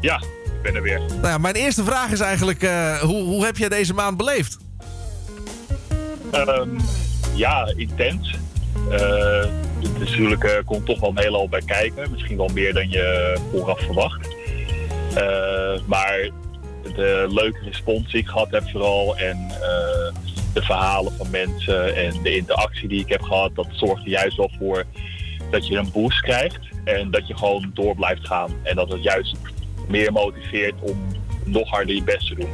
[0.00, 0.22] Ja,
[0.58, 0.98] ik ben er weer.
[0.98, 4.58] Nou ja, mijn eerste vraag is eigenlijk, eh, hoe, hoe heb jij deze maand beleefd?
[6.30, 6.68] Ehm,
[7.34, 8.34] ja, intens.
[8.90, 9.44] Eh,
[9.78, 12.10] het is natuurlijk eh, komt toch wel een hele hoop bij kijken.
[12.10, 14.28] Misschien wel meer dan je vooraf verwacht.
[15.86, 16.30] Maar
[16.82, 19.48] de leuke respons die ik gehad heb vooral en
[20.52, 24.36] de verhalen van mensen en de interactie die ik heb gehad, dat zorgt er juist
[24.36, 24.84] wel voor
[25.50, 28.50] dat je een boost krijgt en dat je gewoon door blijft gaan.
[28.62, 29.36] En dat het juist
[29.88, 31.06] meer motiveert om
[31.44, 32.50] nog harder je best te doen.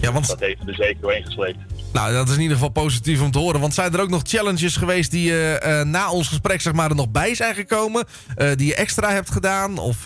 [0.00, 0.26] Ja, want...
[0.26, 1.58] Dat heeft er zeker doorheen gesleept.
[1.92, 3.60] Nou, dat is in ieder geval positief om te horen.
[3.60, 6.96] Want zijn er ook nog challenges geweest die eh, na ons gesprek zeg maar, er
[6.96, 8.04] nog bij zijn gekomen?
[8.34, 9.78] eh, die je extra hebt gedaan?
[9.78, 10.04] Of,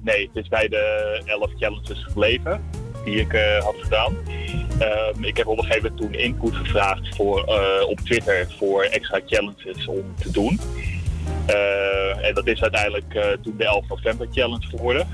[0.00, 2.64] nee, het is bij de 11 challenges gebleven
[3.04, 3.32] die ik
[3.62, 4.14] had gedaan.
[4.78, 7.44] Ehm, ik heb op een gegeven moment toen input gevraagd voor,
[7.88, 10.60] op Twitter voor extra challenges om te doen.
[11.46, 15.08] Eh, en dat is uiteindelijk eh, toen de 11 november challenge geworden.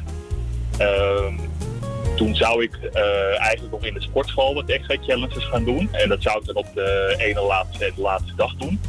[0.79, 1.35] Ehm,
[2.17, 5.89] toen zou ik eh, eigenlijk nog in de sportschool wat extra challenges gaan doen.
[5.93, 8.81] En dat zou ik dan op de ene laatste laatste dag doen.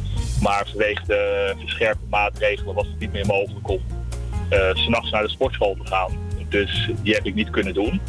[0.42, 3.80] Maar vanwege de verscherpte maatregelen was het niet meer mogelijk om
[4.74, 6.12] s s'nachts naar de sportschool te gaan.
[6.48, 8.00] Dus die heb ik niet kunnen doen.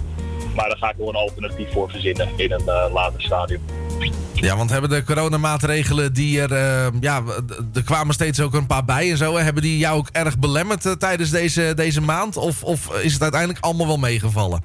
[0.55, 3.61] Maar daar ga ik nog een alternatief voor verzinnen in een eh, later stadium.
[4.33, 6.51] ja, want hebben de coronamaatregelen die er...
[6.51, 7.23] eh, ja,
[7.73, 9.37] er kwamen steeds ook een paar bij en zo.
[9.37, 12.37] Hebben die jou ook erg belemmerd eh, tijdens deze, deze maand?
[12.37, 14.63] Of, of is het uiteindelijk allemaal wel meegevallen?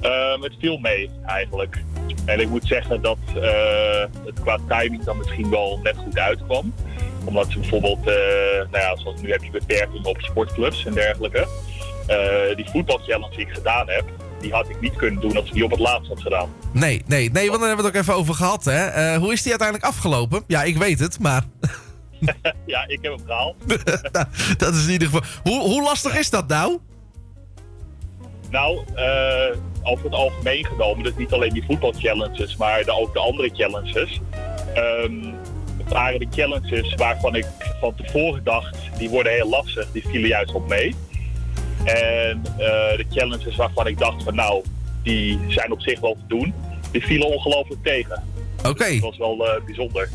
[0.00, 1.82] Ehm, het viel mee eigenlijk.
[2.24, 3.18] En ik moet zeggen dat
[4.24, 6.74] het qua timing dan misschien wel net goed uitkwam.
[7.24, 11.46] Omdat ze bijvoorbeeld, nou ja, zoals nu heb je beperkingen op sportclubs en dergelijke.
[12.56, 14.04] Die voetbalchallenge die ik gedaan heb,
[14.40, 16.48] die had ik niet kunnen doen als ik die op het laatst had gedaan.
[16.72, 18.64] Nee, nee, nee, want daar hebben we het ook even over gehad.
[18.64, 18.86] Hè?
[18.86, 20.42] Eh, hoe is die uiteindelijk afgelopen?
[20.46, 21.42] Ja, ik weet het, maar
[22.66, 23.56] ja, ik heb hem gehaald.
[24.58, 25.22] dat is in ieder geval...
[25.42, 26.78] Hoe, hoe lastig is dat nou?
[28.50, 33.18] Nou, eh, over het algemeen genomen, dus niet alleen die voetbalchallenges, maar de, ook de
[33.18, 34.20] andere challenges.
[35.78, 37.46] Het waren de challenges waarvan ik
[37.80, 40.94] van tevoren dacht, die worden heel lastig, die vielen juist op mee.
[41.86, 44.64] En eh, de challenges waarvan ik dacht van nou,
[45.02, 46.54] die zijn op zich wel te doen,
[46.90, 48.22] die vielen ongelooflijk tegen.
[48.58, 48.90] Oké.
[48.90, 50.08] Dat was wel eh, bijzonder.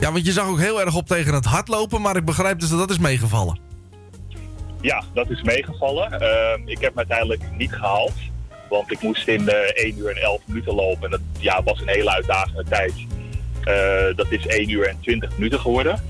[0.00, 2.68] Ja, want je zag ook heel erg op tegen het hardlopen, maar ik begrijp dus
[2.68, 3.58] dat dat is meegevallen.
[4.80, 6.20] Ja, dat is meegevallen.
[6.20, 8.12] Ehm, ik heb hem uiteindelijk niet gehaald.
[8.68, 11.04] Want ik moest in eh 1 uur en 11 minuten lopen.
[11.04, 12.92] En dat ja, was een hele uitdagende tijd.
[14.16, 16.02] Dat is 1 uur en 20 minuten geworden.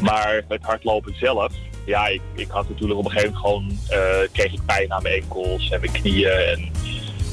[0.00, 1.52] Maar het hardlopen zelf,
[1.84, 5.02] ja, ik, ik had natuurlijk op een gegeven moment gewoon, eh, kreeg ik pijn aan
[5.02, 6.30] mijn enkels en mijn knieën.
[6.30, 6.70] En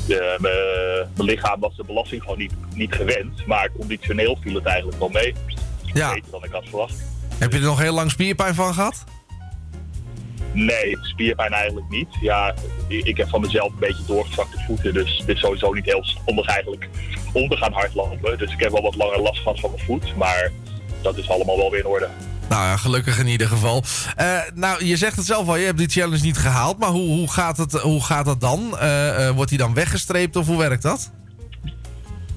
[0.07, 3.45] de, mijn, mijn lichaam was de belasting gewoon niet, niet gewend.
[3.45, 5.33] Maar conditioneel viel het eigenlijk wel mee.
[5.93, 6.13] Ja.
[6.13, 7.03] Beter dan ik had verwacht.
[7.37, 9.03] Heb je er nog heel lang spierpijn van gehad?
[10.53, 12.07] Nee, spierpijn eigenlijk niet.
[12.21, 12.55] Ja,
[12.87, 14.93] ik heb van mezelf een beetje doorgezakte voeten.
[14.93, 16.89] Dus het is sowieso niet heel handig eigenlijk
[17.33, 18.37] om te gaan hardlopen.
[18.37, 20.15] Dus ik heb wel wat langer last gehad van mijn voet.
[20.15, 20.51] Maar
[21.01, 22.07] dat is allemaal wel weer in orde.
[22.51, 23.83] Nou ja, gelukkig in ieder geval.
[24.15, 26.77] Eh, nou, je zegt het zelf al, je hebt die challenge niet gehaald.
[26.77, 28.77] Maar hoe, hoe, gaat, het, hoe gaat dat dan?
[28.77, 31.11] Eh, eh, wordt die dan weggestreept of hoe werkt dat?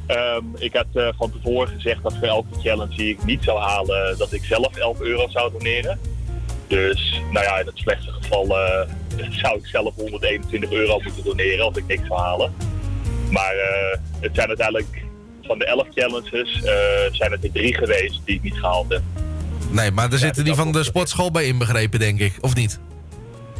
[0.07, 4.19] Ehm, ik had van tevoren gezegd dat voor elke challenge die ik niet zou halen,
[4.19, 5.99] dat ik zelf 11 euro zou doneren.
[6.67, 8.47] Dus nou ja, in het slechtste geval
[9.43, 12.55] zou ik zelf 121 euro moeten doneren als ik niks zou halen.
[13.31, 13.55] Maar
[14.21, 15.05] het zijn uiteindelijk
[15.47, 16.75] van de 11 challenges eh,
[17.13, 19.03] zijn het er drie geweest die ik niet gehaald heb.
[19.71, 22.39] Nee, maar er zitten die van de sportschool bij inbegrepen, denk ik.
[22.41, 22.81] Of niet?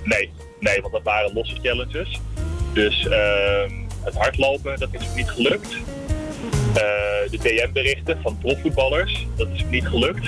[0.05, 0.31] Nee,
[0.61, 2.21] nee, want dat waren losse challenges.
[2.73, 3.71] Dus ehm,
[4.03, 5.77] het hardlopen, dat is niet gelukt.
[6.75, 10.27] Eh, de DM-berichten van profvoetballers, dat is niet gelukt.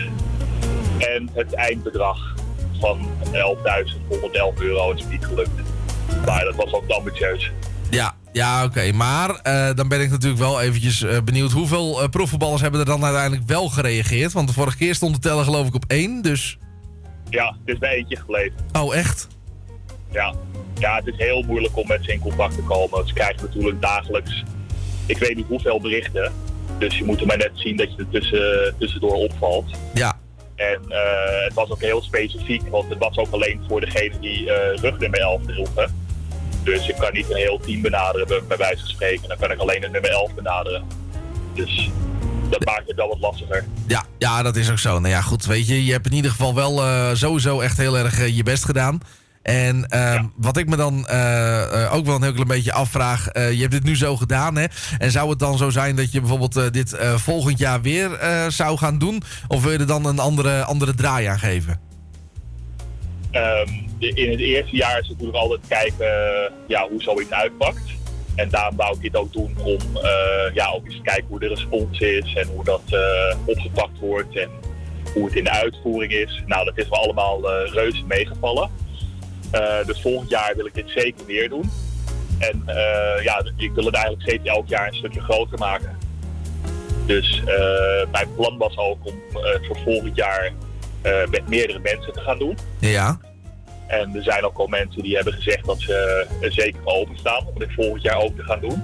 [0.99, 2.35] En het eindbedrag
[2.81, 5.61] van 11.111 euro is niet gelukt.
[6.27, 7.51] Maar dat was ook ambitieus.
[7.91, 8.93] Ja, ja oké.
[8.93, 11.53] Maar eh, dan ben ik natuurlijk wel eventjes eh, benieuwd.
[11.53, 14.33] Hoeveel profvoetballers hebben er dan uiteindelijk wel gereageerd?
[14.33, 16.59] Want de vorige keer stond de teller geloof ik op één, dus...
[17.31, 18.57] Ja, het is bij eentje gebleven.
[18.73, 19.29] Oh, echt?
[20.13, 20.35] Ja.
[20.79, 23.07] ja, het is heel moeilijk om met ze in contact te komen.
[23.09, 24.45] Ze krijgen natuurlijk dagelijks,
[25.07, 26.33] ik weet niet hoeveel berichten.
[26.79, 29.71] Dus je moet er maar net zien dat je er tussen, tussendoor opvalt.
[29.95, 30.19] Ja.
[30.57, 30.81] En
[31.45, 35.21] het was ook heel specifiek, want het was ook alleen voor degene die eh rugnummer
[35.21, 36.06] 11 droegen.
[36.67, 39.29] Dus ik kan niet een heel team benaderen, bij, wijze van spreken.
[39.29, 40.85] Dan kan ik alleen het nummer 11 benaderen.
[41.55, 41.91] Dus
[42.51, 43.65] dat maakt het wel wat lastiger.
[43.87, 44.99] Ja, ja, dat is ook zo.
[44.99, 47.99] Nou ja, goed, weet je, je hebt in ieder geval wel eh, sowieso echt heel
[47.99, 49.01] erg eh, je best gedaan.
[49.43, 53.61] En ehm, wat ik me dan eh, ook wel een heel klein beetje afvraag, je
[53.61, 54.65] hebt dit nu zo gedaan, hè?
[54.99, 58.19] En zou het dan zo zijn dat je bijvoorbeeld dit volgend jaar weer
[58.49, 59.23] zou gaan doen?
[59.49, 61.86] Of wil je er dan een andere, andere draai aan geven?
[63.37, 63.69] Ehm,
[63.99, 66.07] in het eerste jaar is natuurlijk altijd kijken
[66.67, 67.95] ja, hoe zoiets uitpakt.
[68.37, 71.39] En daarom wou ik dit ook doen om eh, ja, ook eens te kijken hoe
[71.39, 74.51] de respons is en hoe dat eh, opgepakt wordt en
[75.15, 76.43] hoe het in de uitvoering is.
[76.47, 78.71] Nou, dat is wel allemaal eh, reuze meegevallen.
[79.87, 81.71] Dus volgend jaar wil ik dit zeker weer doen.
[82.39, 82.63] En
[83.23, 85.99] ja, ik wil het eigenlijk steeds elk jaar een stukje groter maken.
[87.07, 87.43] Dus
[88.13, 90.53] mijn plan was ook om het voor volgend jaar
[91.03, 92.59] met meerdere mensen te gaan doen.
[92.79, 93.19] Ja.
[93.87, 97.47] En er zijn ook al mensen die hebben gezegd dat ze er zeker voor openstaan
[97.47, 98.83] om dit volgend jaar ook te gaan doen.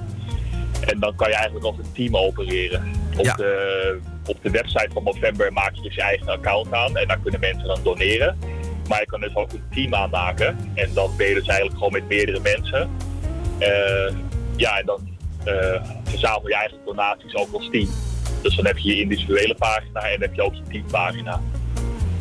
[0.86, 2.92] En dan kan je eigenlijk als een team opereren.
[3.16, 7.08] Op, de, op de website van November maak je dus je eigen account aan en
[7.08, 8.38] dan kunnen mensen dan doneren.
[8.88, 11.92] Maar je kan dus ook een team aanmaken en dan ben je dus eigenlijk gewoon
[11.92, 12.90] met meerdere mensen.
[13.58, 14.14] Eh,
[14.56, 15.08] ja, en dan
[15.44, 17.88] eh, verzamel je eigenlijk donaties ook als team.
[18.42, 21.40] Dus dan heb je je individuele pagina en dan heb je ook je teampagina.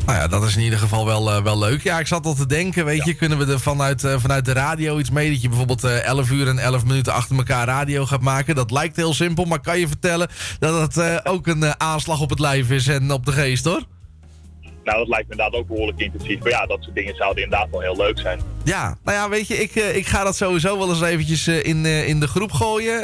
[0.06, 1.84] Nou ja, dat is in ieder geval wel, eh, wel leuk.
[1.84, 4.54] Ja, ik zat al te denken, weet je, kunnen we er vanuit, eh, vanuit de
[4.54, 5.32] radio iets mee?
[5.32, 8.56] Dat je bijvoorbeeld eh 11 uur en 11 minuten achter elkaar radio gaat maken.
[8.56, 10.30] Dat lijkt heel simpel, maar kan je vertellen
[10.60, 13.84] dat het eh, ook een aanslag op het lijf is en op de geest, hoor?
[14.84, 16.40] Nou, dat lijkt me inderdaad ook behoorlijk intensief.
[16.40, 18.40] Maar ja, dat soort dingen zouden inderdaad wel heel leuk zijn.
[18.64, 21.64] Ja, nou ja, weet je, ik, eh, ik ga dat sowieso wel eens eventjes eh,
[21.64, 23.02] in, eh, in de groep gooien.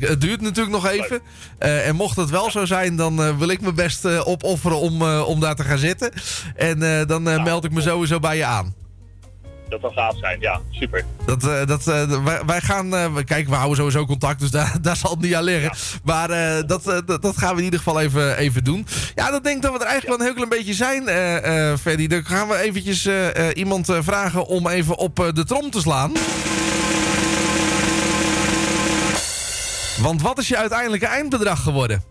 [0.00, 1.20] Het duurt natuurlijk nog even.
[1.58, 5.54] En mocht het wel zo zijn, dan wil ik me best opofferen om, om daar
[5.54, 6.12] te gaan zitten.
[6.54, 8.79] En dan meld ik me sowieso bij je aan.
[9.70, 11.04] Dat zou gaaf zijn, ja, super.
[11.26, 14.74] Dat, eh, dat, eh, wij, wij gaan, we- kijk, we houden sowieso contact, dus daar,
[14.82, 15.72] daar zal het niet aan liggen.
[16.04, 16.28] Maar
[16.66, 18.86] dat, dat, dat gaan we in ieder geval even, even doen.
[19.14, 21.76] Ja, dan denk ik dat we er eigenlijk wel een heel klein beetje zijn, eh
[21.80, 22.06] Freddy.
[22.06, 23.08] Dan gaan we eventjes
[23.54, 26.12] iemand vragen om even op de trom te slaan.
[30.02, 32.02] Want wat is je uiteindelijke eindbedrag geworden?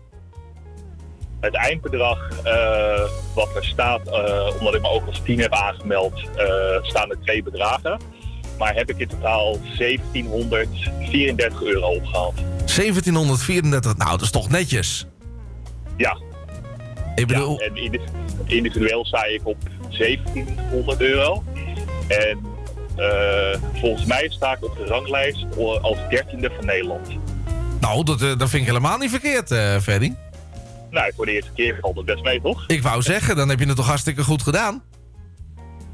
[1.40, 3.00] Het eindbedrag eh,
[3.34, 6.46] wat er staat, eh, omdat ik me ook als team heb aangemeld, eh,
[6.82, 8.00] staan er twee bedragen.
[8.58, 12.34] Maar heb ik in totaal 1734 euro opgehaald.
[12.64, 15.06] 1734, nou dat is toch netjes?
[15.96, 16.18] Ja.
[17.14, 17.60] Ik bedoel...
[17.60, 18.00] Ja, en indi-
[18.46, 19.56] individueel sta ik op
[19.98, 21.44] 1700 euro.
[22.08, 22.38] En
[23.74, 25.46] volgens mij sta ik op de ranglijst
[25.82, 27.08] als dertiende van Nederland.
[27.80, 29.48] Nou, dat, dat vind ik helemaal niet verkeerd,
[29.82, 30.12] Freddy.
[30.90, 32.64] Nou, voor de eerste keer valt het best mee, toch?
[32.66, 34.82] Ik wou zeggen, dan heb je het toch hartstikke goed gedaan.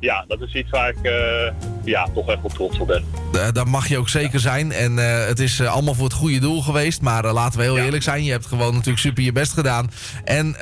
[0.01, 1.53] Ja, dat is iets waar ik eh,
[1.85, 3.05] ja, toch echt wel trots op ben.
[3.33, 4.73] Eh, dat mag je ook zeker zijn.
[4.73, 7.01] En eh, het is allemaal voor het goede doel geweest.
[7.01, 8.25] Maar laten we heel eerlijk zijn.
[8.25, 9.91] Je hebt gewoon natuurlijk super je best gedaan.
[10.25, 10.57] En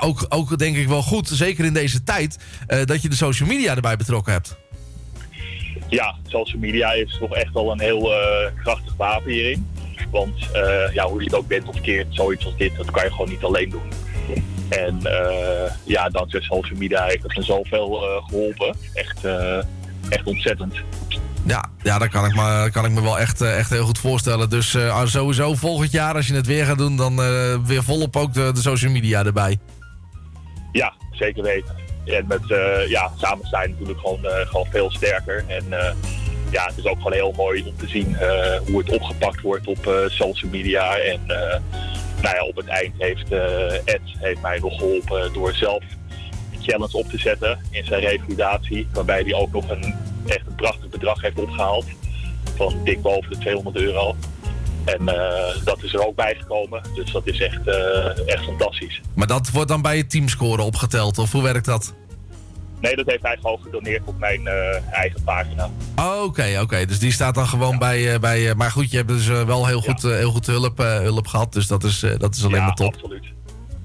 [0.00, 2.38] ook, ook denk ik wel goed, zeker in deze tijd,
[2.84, 4.56] dat je de social media erbij betrokken hebt.
[5.88, 8.12] Ja, social media is toch echt wel een heel
[8.62, 9.66] krachtig wapen hierin.
[10.12, 13.04] Want eh, ja, hoe je het ook bent of keert, zoiets als dit, dat kan
[13.04, 13.92] je gewoon niet alleen doen.
[14.68, 18.76] En eh, ja, dankzij social media heeft het me zoveel eh, geholpen.
[18.94, 19.24] Echt,
[20.08, 20.74] echt ontzettend.
[21.46, 24.50] Ja, ja dat kan ik me, kan ik me wel echt, echt heel goed voorstellen.
[24.50, 27.16] Dus eh, sowieso volgend jaar, als je het weer gaat doen, dan
[27.66, 29.58] weer volop ook de, de social media erbij.
[30.72, 31.76] Ja, zeker weten.
[32.04, 35.44] En met eh, ja, samen zijn natuurlijk gewoon, gewoon veel sterker.
[35.46, 35.64] En
[36.52, 39.66] ja, het is ook gewoon heel mooi om te zien eh, hoe het opgepakt wordt
[39.66, 40.96] op eh, social media.
[40.96, 41.60] En eh,
[42.22, 43.30] nou ja, op het eind heeft
[43.84, 45.82] Ed heeft mij nog geholpen door zelf
[46.52, 48.88] een challenge op te zetten in zijn revalidatie.
[48.92, 49.94] Waarbij hij ook nog een
[50.26, 51.84] echt een prachtig bedrag heeft opgehaald.
[52.56, 54.16] Van dik boven de 200 euro.
[54.84, 55.04] En
[55.64, 56.82] dat is er ook bijgekomen.
[56.94, 57.66] Dus dat is echt,
[58.26, 59.00] echt fantastisch.
[59.14, 61.94] Maar dat wordt dan bij je teamscore opgeteld, of hoe werkt dat?
[62.82, 65.70] Nee, dat heeft hij gewoon gedoneerd op mijn eh, eigen pagina.
[66.22, 66.84] Oké, oké.
[66.86, 68.12] Dus die staat dan gewoon bij...
[68.12, 71.26] eh, bij eh, maar goed, je hebt dus wel heel goed, heel goed hulp, hulp
[71.26, 71.52] gehad.
[71.52, 72.94] Dus dat is, dat is alleen ja, maar top.
[72.94, 73.24] absoluut.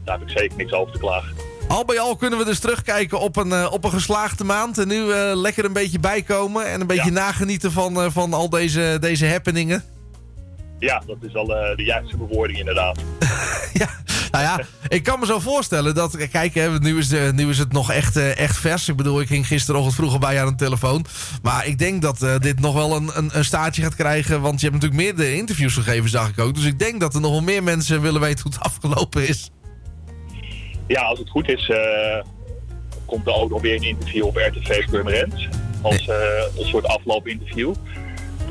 [0.04, 1.36] Daar heb ik zeker niks over te klagen.
[1.68, 4.78] Al bij al kunnen we dus terugkijken op een, op een geslaagde maand.
[4.78, 5.04] En nu
[5.36, 6.68] lekker een beetje bijkomen.
[6.68, 9.84] En een beetje nagenieten van, van al deze, deze happeningen.
[10.80, 13.00] Ja, dat is al de juiste bewoording inderdaad.
[14.38, 16.28] Nou ja, ik kan me zo voorstellen dat...
[16.28, 18.90] Kijk, hè, nu, is nu is het nog echt, eh, echt vers.
[18.90, 21.06] Ik bedoel, ik ging gisterochtend vroeger bij aan de telefoon.
[21.42, 24.42] Maar ik denk dat eh, dit nog wel een, een, een staartje gaat krijgen.
[24.42, 26.56] Want je hebt natuurlijk meerdere interviews gegeven, zag ik ook.
[26.56, 29.50] Dus ik denk dat er nog wel meer mensen willen weten hoe het afgelopen is.
[30.88, 32.24] Ja, als het goed is, eh,
[33.06, 35.48] komt er ook nog weer een interview op RTV Purmerend.
[35.82, 36.16] Als eh,
[36.58, 37.74] een soort afloopinterview.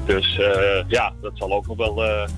[0.07, 2.29] Dus eh, ja, dat zal ook nog wel eh,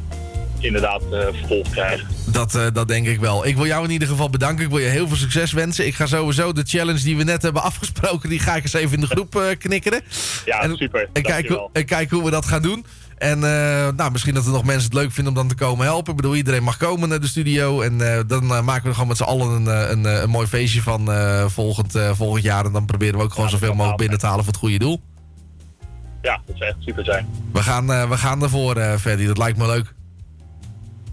[0.61, 2.07] inderdaad eh, vervolg krijgen.
[2.27, 3.47] Dat, eh, dat denk ik wel.
[3.47, 4.65] Ik wil jou in ieder geval bedanken.
[4.65, 5.87] Ik wil je heel veel succes wensen.
[5.87, 8.29] Ik ga sowieso de challenge die we net hebben afgesproken...
[8.29, 10.03] die ga ik eens even in de groep eh, knikkeren.
[10.45, 11.09] Ja, en, super.
[11.13, 11.23] En
[11.73, 12.87] en kijken hoe we dat gaan doen.
[13.19, 13.39] En
[13.97, 16.11] nou, misschien dat er nog mensen het leuk vinden om dan te komen helpen.
[16.11, 17.81] Ik bedoel, iedereen mag komen naar de studio.
[17.81, 21.11] En dan maken we er gewoon met z'n allen een, een, een mooi feestje van
[21.51, 22.65] volgend, volgend jaar.
[22.65, 25.01] En dan proberen we ook gewoon zoveel mogelijk binnen te halen voor het goede doel.
[26.23, 27.27] Ja, dat zou echt super zijn.
[27.53, 29.27] We gaan, we gaan ervoor, Ferdy.
[29.27, 29.95] Dat lijkt me leuk.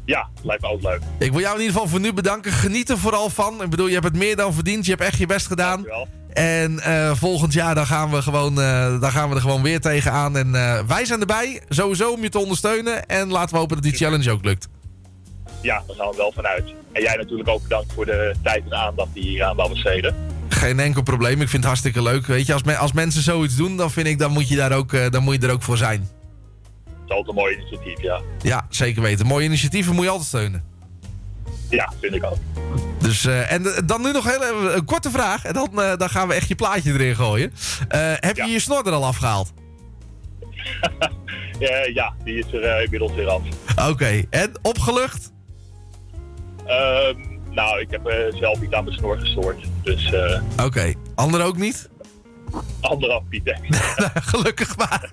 [0.06, 1.00] Ja, lijkt me ook leuk.
[1.20, 2.52] Ik wil jou in ieder geval voor nu bedanken.
[2.52, 3.62] Geniet er vooral van.
[3.64, 4.86] Ik bedoel, je hebt het meer dan verdiend.
[4.86, 5.86] Je hebt echt je best gedaan.
[6.34, 9.80] En eh, volgend jaar dan gaan, we gewoon, eh, dan gaan we er gewoon weer
[9.82, 10.38] tegenaan.
[10.38, 13.06] En eh, wij zijn erbij, sowieso om je te ondersteunen.
[13.06, 14.68] En laten we hopen dat die challenge ook lukt.
[15.62, 16.74] Ja, daar gaan we wel vanuit.
[16.92, 19.70] En jij natuurlijk ook bedankt voor de tijd en aandacht die je hier aan wou
[19.70, 20.16] besteden.
[20.50, 21.34] Geen enkel probleem.
[21.34, 22.26] Ik vind het hartstikke leuk.
[22.26, 24.72] Weet je, als, me- als mensen zoiets doen, dan vind ik, dan moet je daar
[24.72, 26.10] ook, dan moet je er ook voor zijn.
[27.06, 28.22] Is altijd een mooi initiatief, ja.
[28.42, 29.26] Ja, zeker weten.
[29.26, 30.64] Mooie initiatieven moet je altijd steunen.
[31.70, 32.38] Ja, vind ik ook.
[33.00, 35.46] Dus, eh, en eh, dan nu nog heel even een korte vraag.
[35.46, 37.54] En dan, eh, dan gaan we echt je plaatje erin gooien.
[38.20, 39.54] Heb je je snor er al afgehaald?
[41.60, 43.42] Ja, ja, die is er inmiddels weer af.
[43.90, 45.34] Oké, en opgelucht?
[46.66, 47.16] Ehm,
[47.50, 49.66] nou, ik heb zelf niet aan mijn snor gestoord.
[49.84, 50.14] Dus
[50.64, 51.90] Oké, anderen ook niet?
[52.82, 53.76] Anderhalf denk ik.
[54.32, 55.10] Gelukkig maar.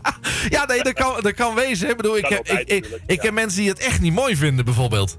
[0.56, 1.90] ja, nee, dat kan, dat kan wezen.
[1.90, 4.64] Ik bedoel, ik heb, ik, ik, ik heb mensen die het echt niet mooi vinden,
[4.64, 5.18] bijvoorbeeld.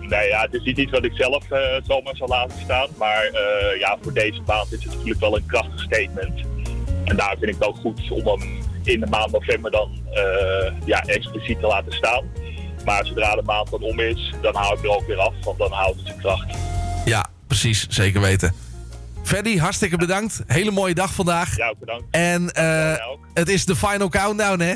[0.00, 2.88] Nee, ja, het is niet iets wat ik zelf eh, zomaar zal laten staan.
[2.98, 6.40] Maar eh, ja, voor deze maand is het natuurlijk wel een krachtig statement.
[7.04, 10.72] En daar vind ik het ook goed om hem in de maand november dan eh,
[10.84, 12.24] ja, expliciet te laten staan.
[12.84, 15.34] Maar zodra de maand dan om is, dan hou ik er ook weer af.
[15.42, 16.56] Want dan houdt het zijn kracht.
[17.04, 17.86] Ja, precies.
[17.88, 18.54] Zeker weten.
[19.22, 20.42] Ferdy, hartstikke bedankt.
[20.46, 21.56] Hele mooie dag vandaag.
[21.56, 22.04] Ja, ook bedankt.
[22.10, 22.94] En eh,
[23.34, 24.74] het is de final countdown, hè?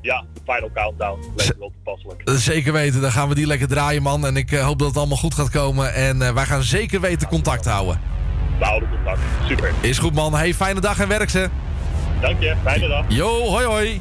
[0.00, 1.32] Ja, de final countdown.
[1.36, 2.22] Lekker wel toepasselijk.
[2.24, 3.00] Zeker weten.
[3.00, 4.26] Dan gaan we die lekker draaien, man.
[4.26, 5.94] En ik eh, hoop dat het allemaal goed gaat komen.
[5.94, 8.00] En eh, wij gaan zeker weten contact houden.
[8.58, 9.20] We houden contact.
[9.46, 9.72] Super.
[9.80, 10.34] Is goed, man.
[10.34, 11.48] Hey, fijne dag en werk ze.
[12.20, 12.54] Dank je.
[12.62, 13.04] Fijne dag.
[13.08, 14.00] Yo, hoi hoi.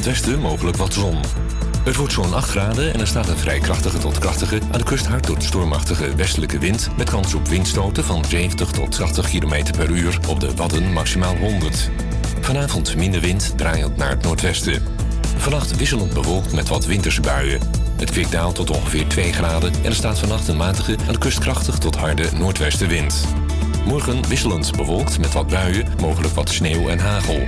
[0.00, 1.16] Het westen mogelijk wat zon.
[1.84, 4.84] Het wordt zo'n 8 graden en er staat een vrij krachtige tot krachtige, aan de
[4.84, 9.72] kust hard tot stormachtige westelijke wind met kans op windstoten van 70 tot 80 km
[9.76, 11.90] per uur, op de Wadden maximaal 100.
[12.40, 14.82] Vanavond minder wind, draaiend naar het noordwesten.
[15.36, 17.60] Vannacht wisselend bewolkt met wat winterse buien.
[17.96, 21.18] Het kwik daalt tot ongeveer 2 graden en er staat vannacht een matige, aan de
[21.18, 23.26] kust krachtig tot harde noordwestenwind.
[23.86, 27.40] Morgen wisselend bewolkt met wat buien, mogelijk wat sneeuw en hagel.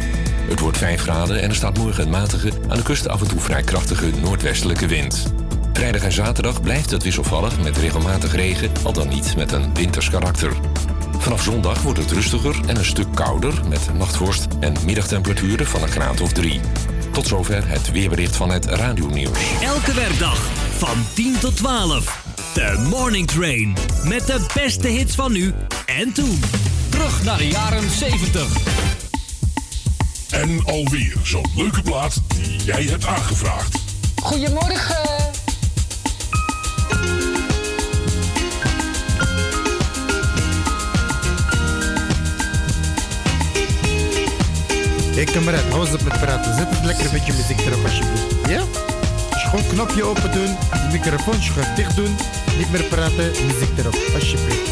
[0.48, 3.28] Het wordt 5 graden en er staat morgen een matige, aan de kust af en
[3.28, 5.32] toe vrij krachtige noordwestelijke wind.
[5.73, 10.10] Vrijdag en zaterdag blijft het wisselvallig met regelmatig regen, al dan niet met een winters
[10.10, 10.52] karakter.
[11.19, 15.89] Vanaf zondag wordt het rustiger en een stuk kouder met nachtvorst en middagtemperaturen van een
[15.89, 16.60] graad of 3.
[17.12, 19.39] Tot zover het weerbericht van het radionieuws.
[19.62, 20.47] Elke werkdag
[20.78, 22.24] van 10 tot 12.
[22.55, 23.77] De Morning Train.
[24.05, 25.55] Met de beste hits van nu
[25.86, 26.40] en toen.
[26.89, 28.72] Terug naar de jaren 70.
[30.32, 33.78] En alweer zo'n leuke plaat die jij hebt aangevraagd.
[34.22, 35.30] Goedemorgen.
[45.14, 46.54] Hé kameraad, hou eens op met praten.
[46.54, 48.48] Zet het lekker een beetje muziek erop alsjeblieft.
[48.48, 48.62] Ja?
[49.30, 50.56] Dus gewoon knopje open doen,
[50.92, 52.16] microfoon schuif dicht doen,
[52.59, 54.70] niet meer praten, muziek erop, alsjeblieft.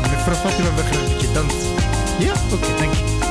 [0.00, 1.74] Mevrouw Fatima wil graag een beetje dansen.
[2.18, 2.32] Ja?
[2.52, 3.29] Oké, dank je.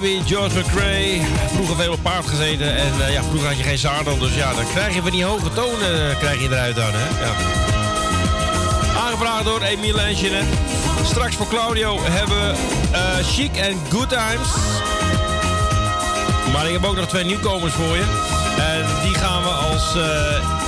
[0.00, 1.20] Baby, George McRae.
[1.54, 4.18] Vroeger veel op paard gezeten en eh, ja, vroeger had je geen zadel.
[4.18, 7.24] Dus ja, dan krijg je van die hoge tonen eh, krijg je eruit dan, hè.
[7.24, 7.34] Ja.
[9.00, 10.56] Aangevraagd door Emile en Jeanette.
[11.04, 12.54] Straks voor Claudio hebben we
[12.92, 14.48] eh, Chic en Good Times.
[16.52, 18.04] Maar ik heb ook nog twee nieuwkomers voor je.
[18.58, 19.94] En die gaan we als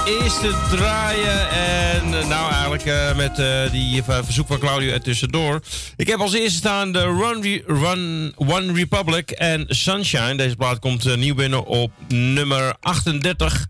[0.04, 1.50] eerste draaien.
[1.50, 5.60] En nou, eigenlijk met die verzoek van Claudio er tussendoor.
[6.02, 10.34] Ik heb als eerste staan de Run, Run One Republic en Sunshine.
[10.34, 13.66] Deze plaat komt eh, nieuw binnen op nummer 38.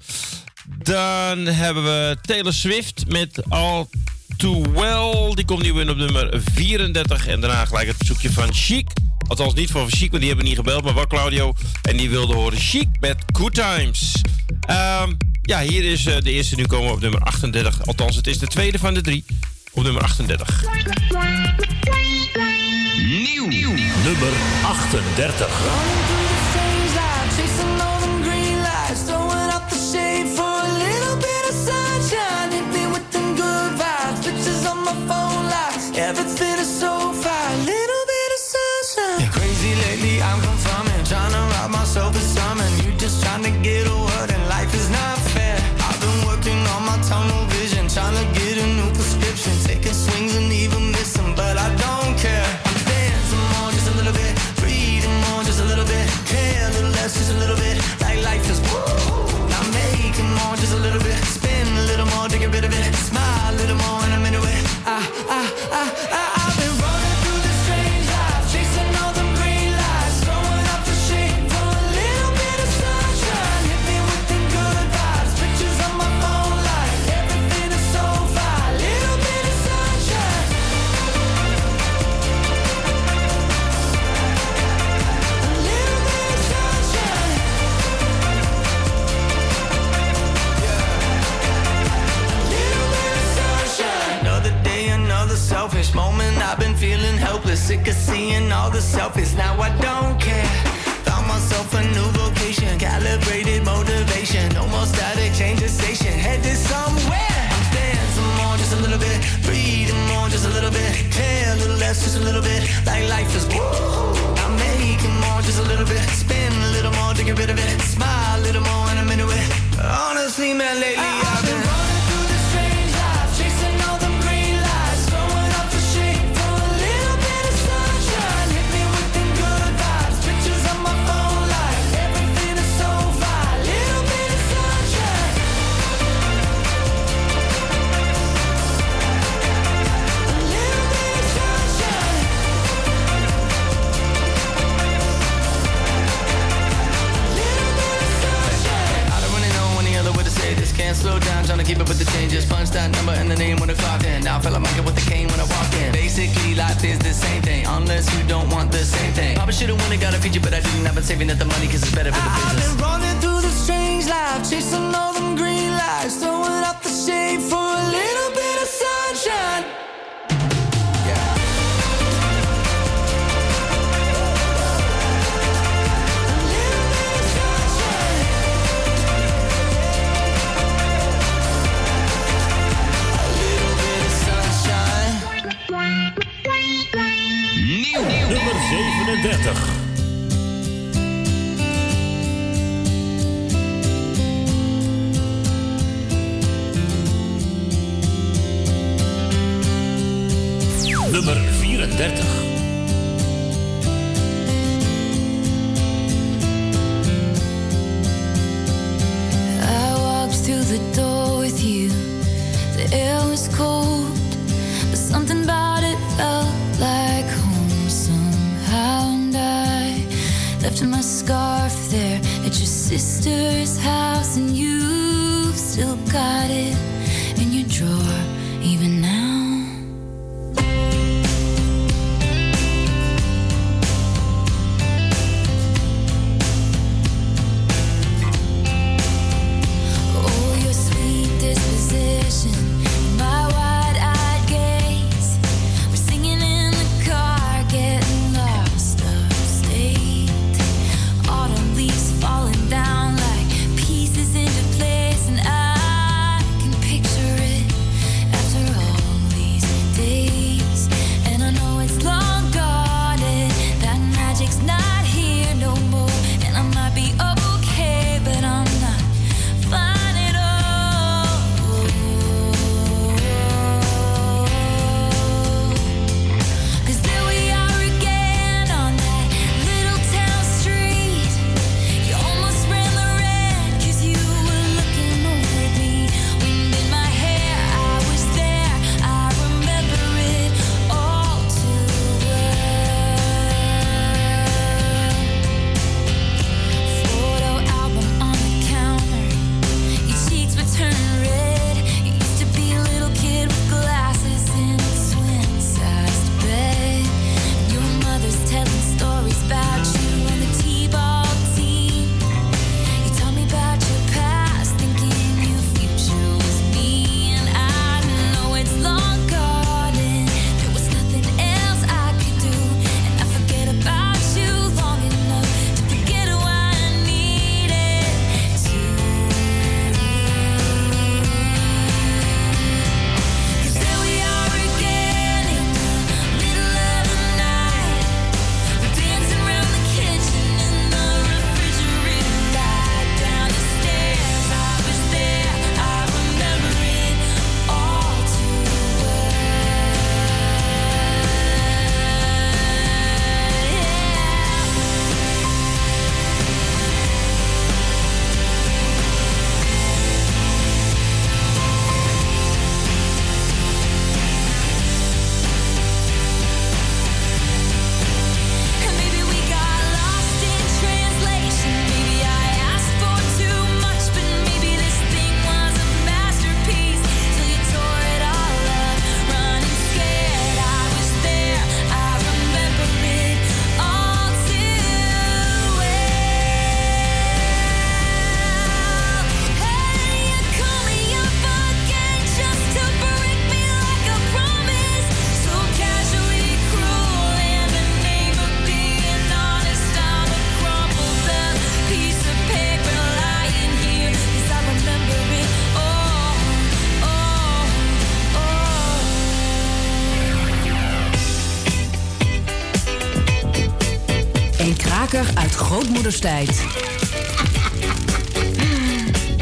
[0.83, 3.87] Dan hebben we Taylor Swift met All
[4.37, 5.35] Too Well.
[5.35, 7.27] Die komt nieuw binnen op nummer 34.
[7.27, 8.91] En daarna gelijk het verzoekje van Chic.
[9.29, 11.55] Althans niet van Chic, want die hebben niet gebeld, maar wel Claudio.
[11.83, 14.21] En die wilde horen Chic met Good Times.
[14.61, 17.87] Ehm, ja, hier is eh, de eerste nu komen op nummer 38.
[17.87, 19.25] Althans, het is de tweede van de drie
[19.75, 20.63] op nummer 38.
[22.97, 23.47] Nieuw.
[23.47, 23.75] Nieuw.
[24.05, 24.33] Nummer
[24.63, 26.51] 38.
[35.95, 36.52] Everything
[95.95, 99.37] moment I've been feeling helpless, sick of seeing all the selfies.
[99.37, 100.47] Now I don't care.
[101.07, 104.53] Found myself a new vocation, calibrated motivation.
[104.55, 107.45] No more static, change the station, headed somewhere.
[107.75, 109.19] Dance more, just a little bit.
[109.45, 110.91] Breathe more, just a little bit.
[111.11, 112.63] Care a little less, just a little bit.
[112.87, 113.42] Like life is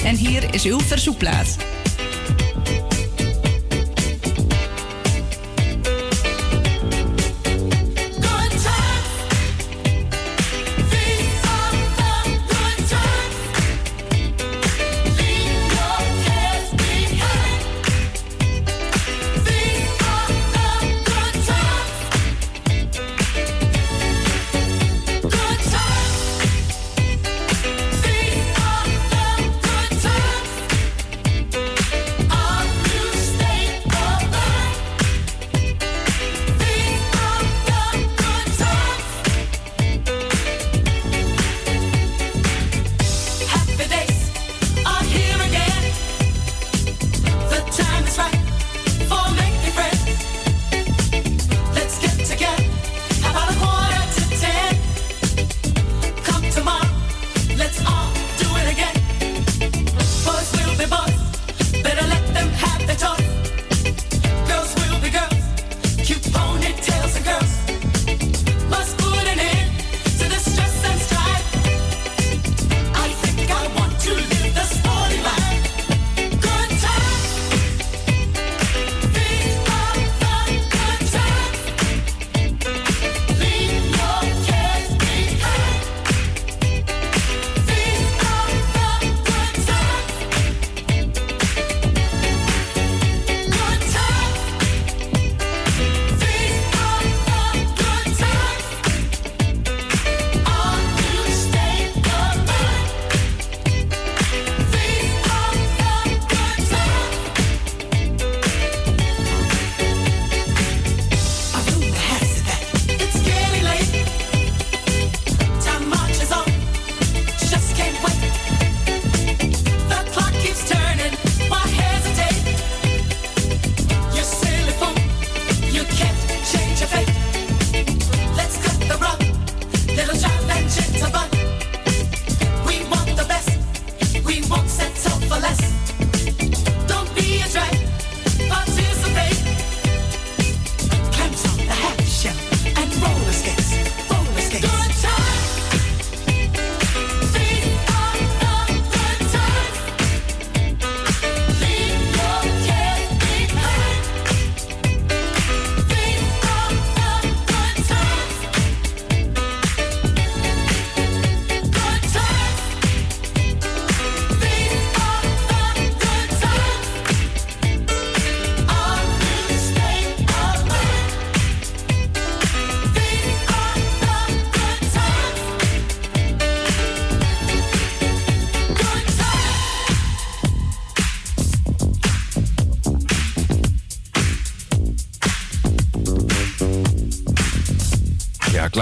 [0.05, 1.70] En hier is uw verzoekplaat.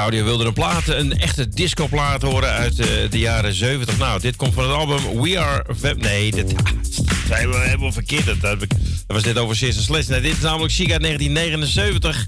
[0.08, 3.98] Claudia wilde een plaat, een echte discoplaat horen uit eh, de jaren 70.
[3.98, 5.64] Nou, dit komt van het album We Are...
[5.80, 6.54] Fam- Nee, dit
[7.28, 8.26] zijn we helemaal verkeerd.
[8.26, 8.56] Dat, dat
[9.06, 10.20] was net over Sister Sledge.
[10.20, 12.26] Dit is namelijk Chica 1979.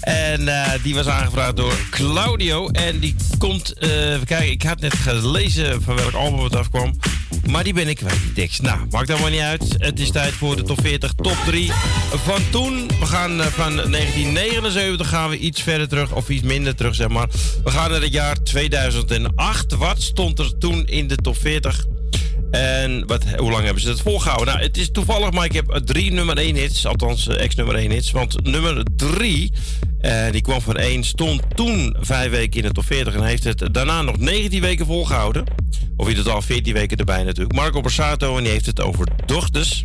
[0.00, 2.68] En eh, die was aangevraagd door Claudio.
[2.68, 3.72] En die komt...
[3.72, 6.96] eh, even kijken, ik had net gelezen van welk album het afkwam.
[7.52, 8.50] Maar die ben ik kwijt, die.
[8.62, 9.74] Nou, maakt allemaal niet uit.
[9.78, 11.70] Het is tijd voor de top 40, top 3
[12.24, 12.86] van toen.
[13.00, 17.08] We gaan eh, van 1979 gaan we iets verder terug, of iets minder terug, zeg
[17.08, 17.28] maar.
[17.64, 19.74] We gaan naar het jaar 2008.
[19.74, 21.84] Wat stond er toen in de top 40?
[22.50, 24.46] En wat, hoe lang hebben ze het volgehouden?
[24.46, 26.86] Nou, het is toevallig, maar ik heb eh, drie nummer 1 hits.
[26.86, 28.10] Althans, eh, ex-nummer 1 hits.
[28.10, 29.52] Want nummer 3,
[30.30, 33.14] die kwam van 1, stond toen vijf weken in de top 40.
[33.14, 35.44] En heeft het daarna nog 19 weken volgehouden.
[35.96, 37.54] Of in totaal 14 weken erbij natuurlijk.
[37.54, 39.84] Marco Borsato, en die heeft het over Dochters.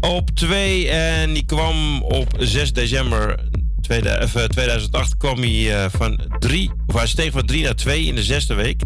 [0.00, 3.38] Op 2, en die kwam op 6 december
[3.80, 7.74] 2000 of, eh, 2008 kwam hij eh, van 3, of hij steeg van 3 naar
[7.74, 8.82] 2 in de zesde week.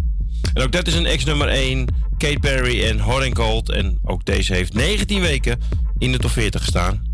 [0.55, 1.87] En ook dat is een ex-nummer 1,
[2.19, 3.71] Kate Perry en Hot and Cold.
[3.71, 5.61] En ook deze heeft 19 weken
[5.99, 7.08] in de top 40 gestaan.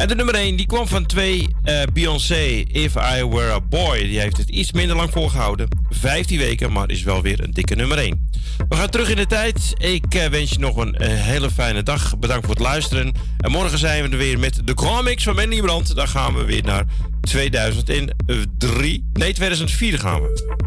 [0.00, 3.98] En de nummer 1, die kwam van 2, eh, Beyoncé, If I Were a Boy.
[3.98, 5.68] Die heeft het iets minder lang volgehouden.
[5.90, 8.30] 15 weken, maar is wel weer een dikke nummer 1.
[8.68, 9.72] We gaan terug in de tijd.
[9.78, 12.18] Ik eh, wens je nog een eh, hele fijne dag.
[12.18, 13.12] Bedankt voor het luisteren.
[13.38, 15.94] En morgen zijn we er weer met de Comics van Mandy Brand.
[15.94, 16.84] Dan gaan we weer naar
[17.20, 19.04] 2003.
[19.12, 20.58] Nee, 2004 gaan we.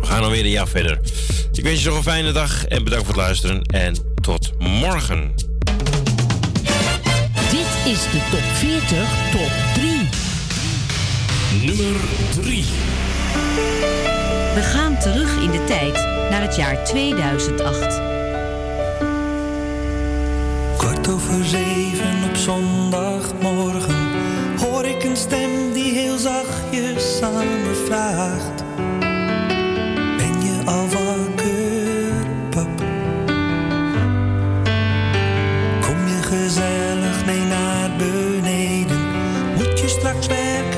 [0.00, 1.00] We gaan dan weer een jaar verder.
[1.52, 3.62] Ik wens je nog een fijne dag en bedankt voor het luisteren.
[3.62, 5.34] En tot morgen
[7.88, 10.08] is de top 40 top 3.
[11.64, 12.00] Nummer
[12.40, 12.64] 3.
[14.54, 15.94] We gaan terug in de tijd
[16.30, 18.00] naar het jaar 2008.
[20.76, 24.08] Kwart over zeven op zondagmorgen
[24.56, 28.64] hoor ik een stem die heel zachtjes aan me vraagt:
[30.16, 32.82] Ben je al wakker, pap?
[35.80, 37.67] Kom je gezellig mee naar?
[40.26, 40.77] back.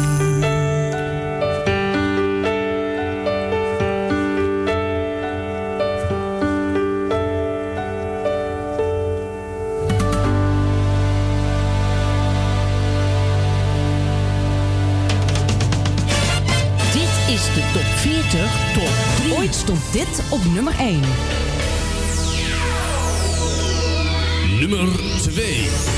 [19.62, 21.00] stond dit op nummer 1.
[24.72, 25.91] nummer 2.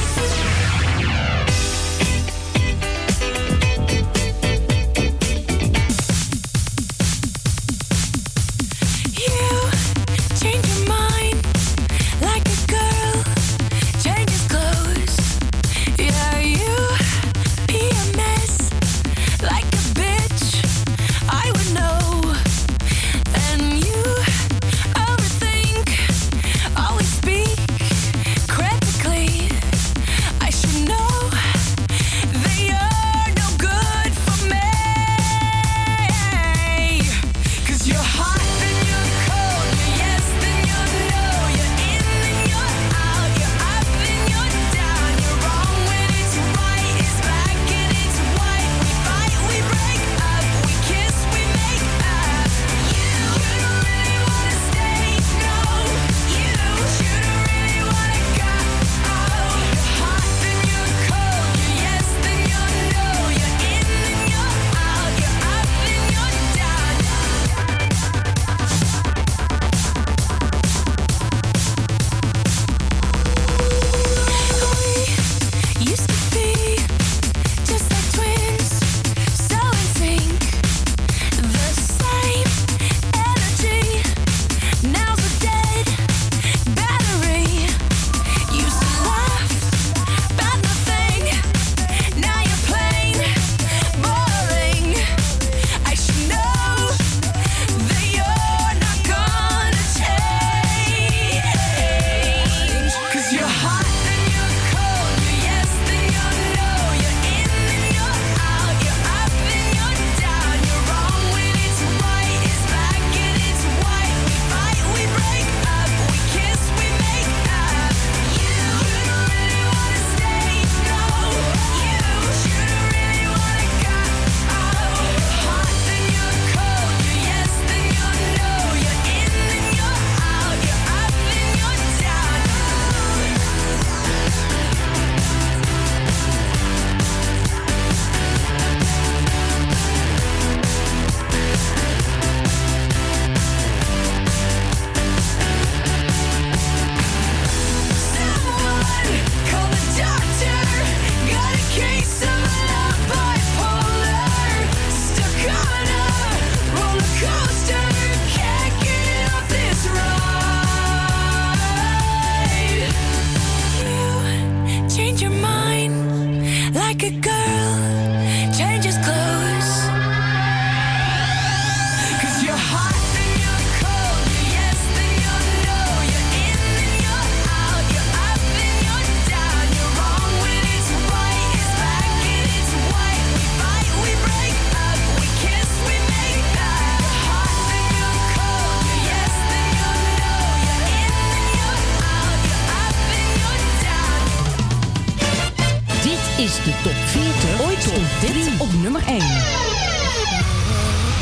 [198.20, 199.18] Dit op nummer 1.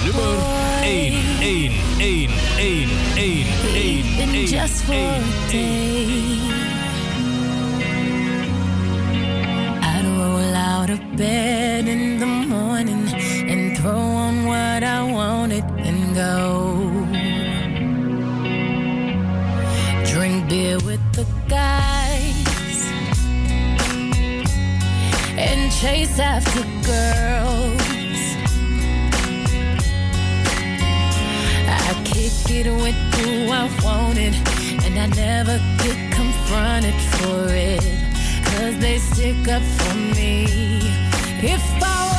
[0.04, 0.36] Nummer
[0.82, 5.20] 1, 1, 1, 1, 1, 1, 1, just for a
[5.50, 6.38] day.
[9.80, 13.08] I'd roll out of bed in the morning
[13.48, 16.90] and throw on what I wanted and go.
[20.04, 22.32] Drink beer with the guys
[25.38, 27.80] and chase after girls.
[31.68, 34.34] I kick it with who I wanted,
[34.84, 37.82] and I never get confronted for it.
[38.44, 40.46] Cause they stick up for me.
[41.42, 42.11] If I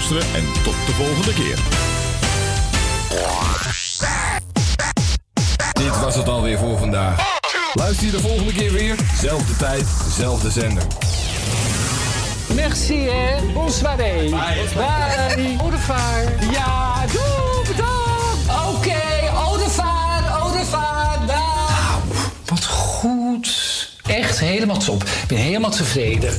[0.00, 1.58] luisteren en tot de volgende keer.
[5.72, 7.38] Dit was het alweer voor vandaag.
[7.74, 8.96] Luister je de volgende keer weer.
[9.20, 9.84] Zelfde tijd,
[10.16, 10.82] zelfde zender.
[12.54, 13.52] Merci, hè.
[13.52, 13.96] Bonsoir.
[13.96, 14.30] Bye.
[14.30, 15.58] Bye.
[15.70, 16.52] Revoir.
[16.52, 18.68] Ja, doe, bedankt.
[18.76, 21.18] Oké, au revoir, au revoir.
[21.26, 22.00] Dag.
[22.44, 23.88] Wat goed.
[24.06, 25.02] Echt helemaal top.
[25.02, 26.32] Ik ben helemaal tevreden.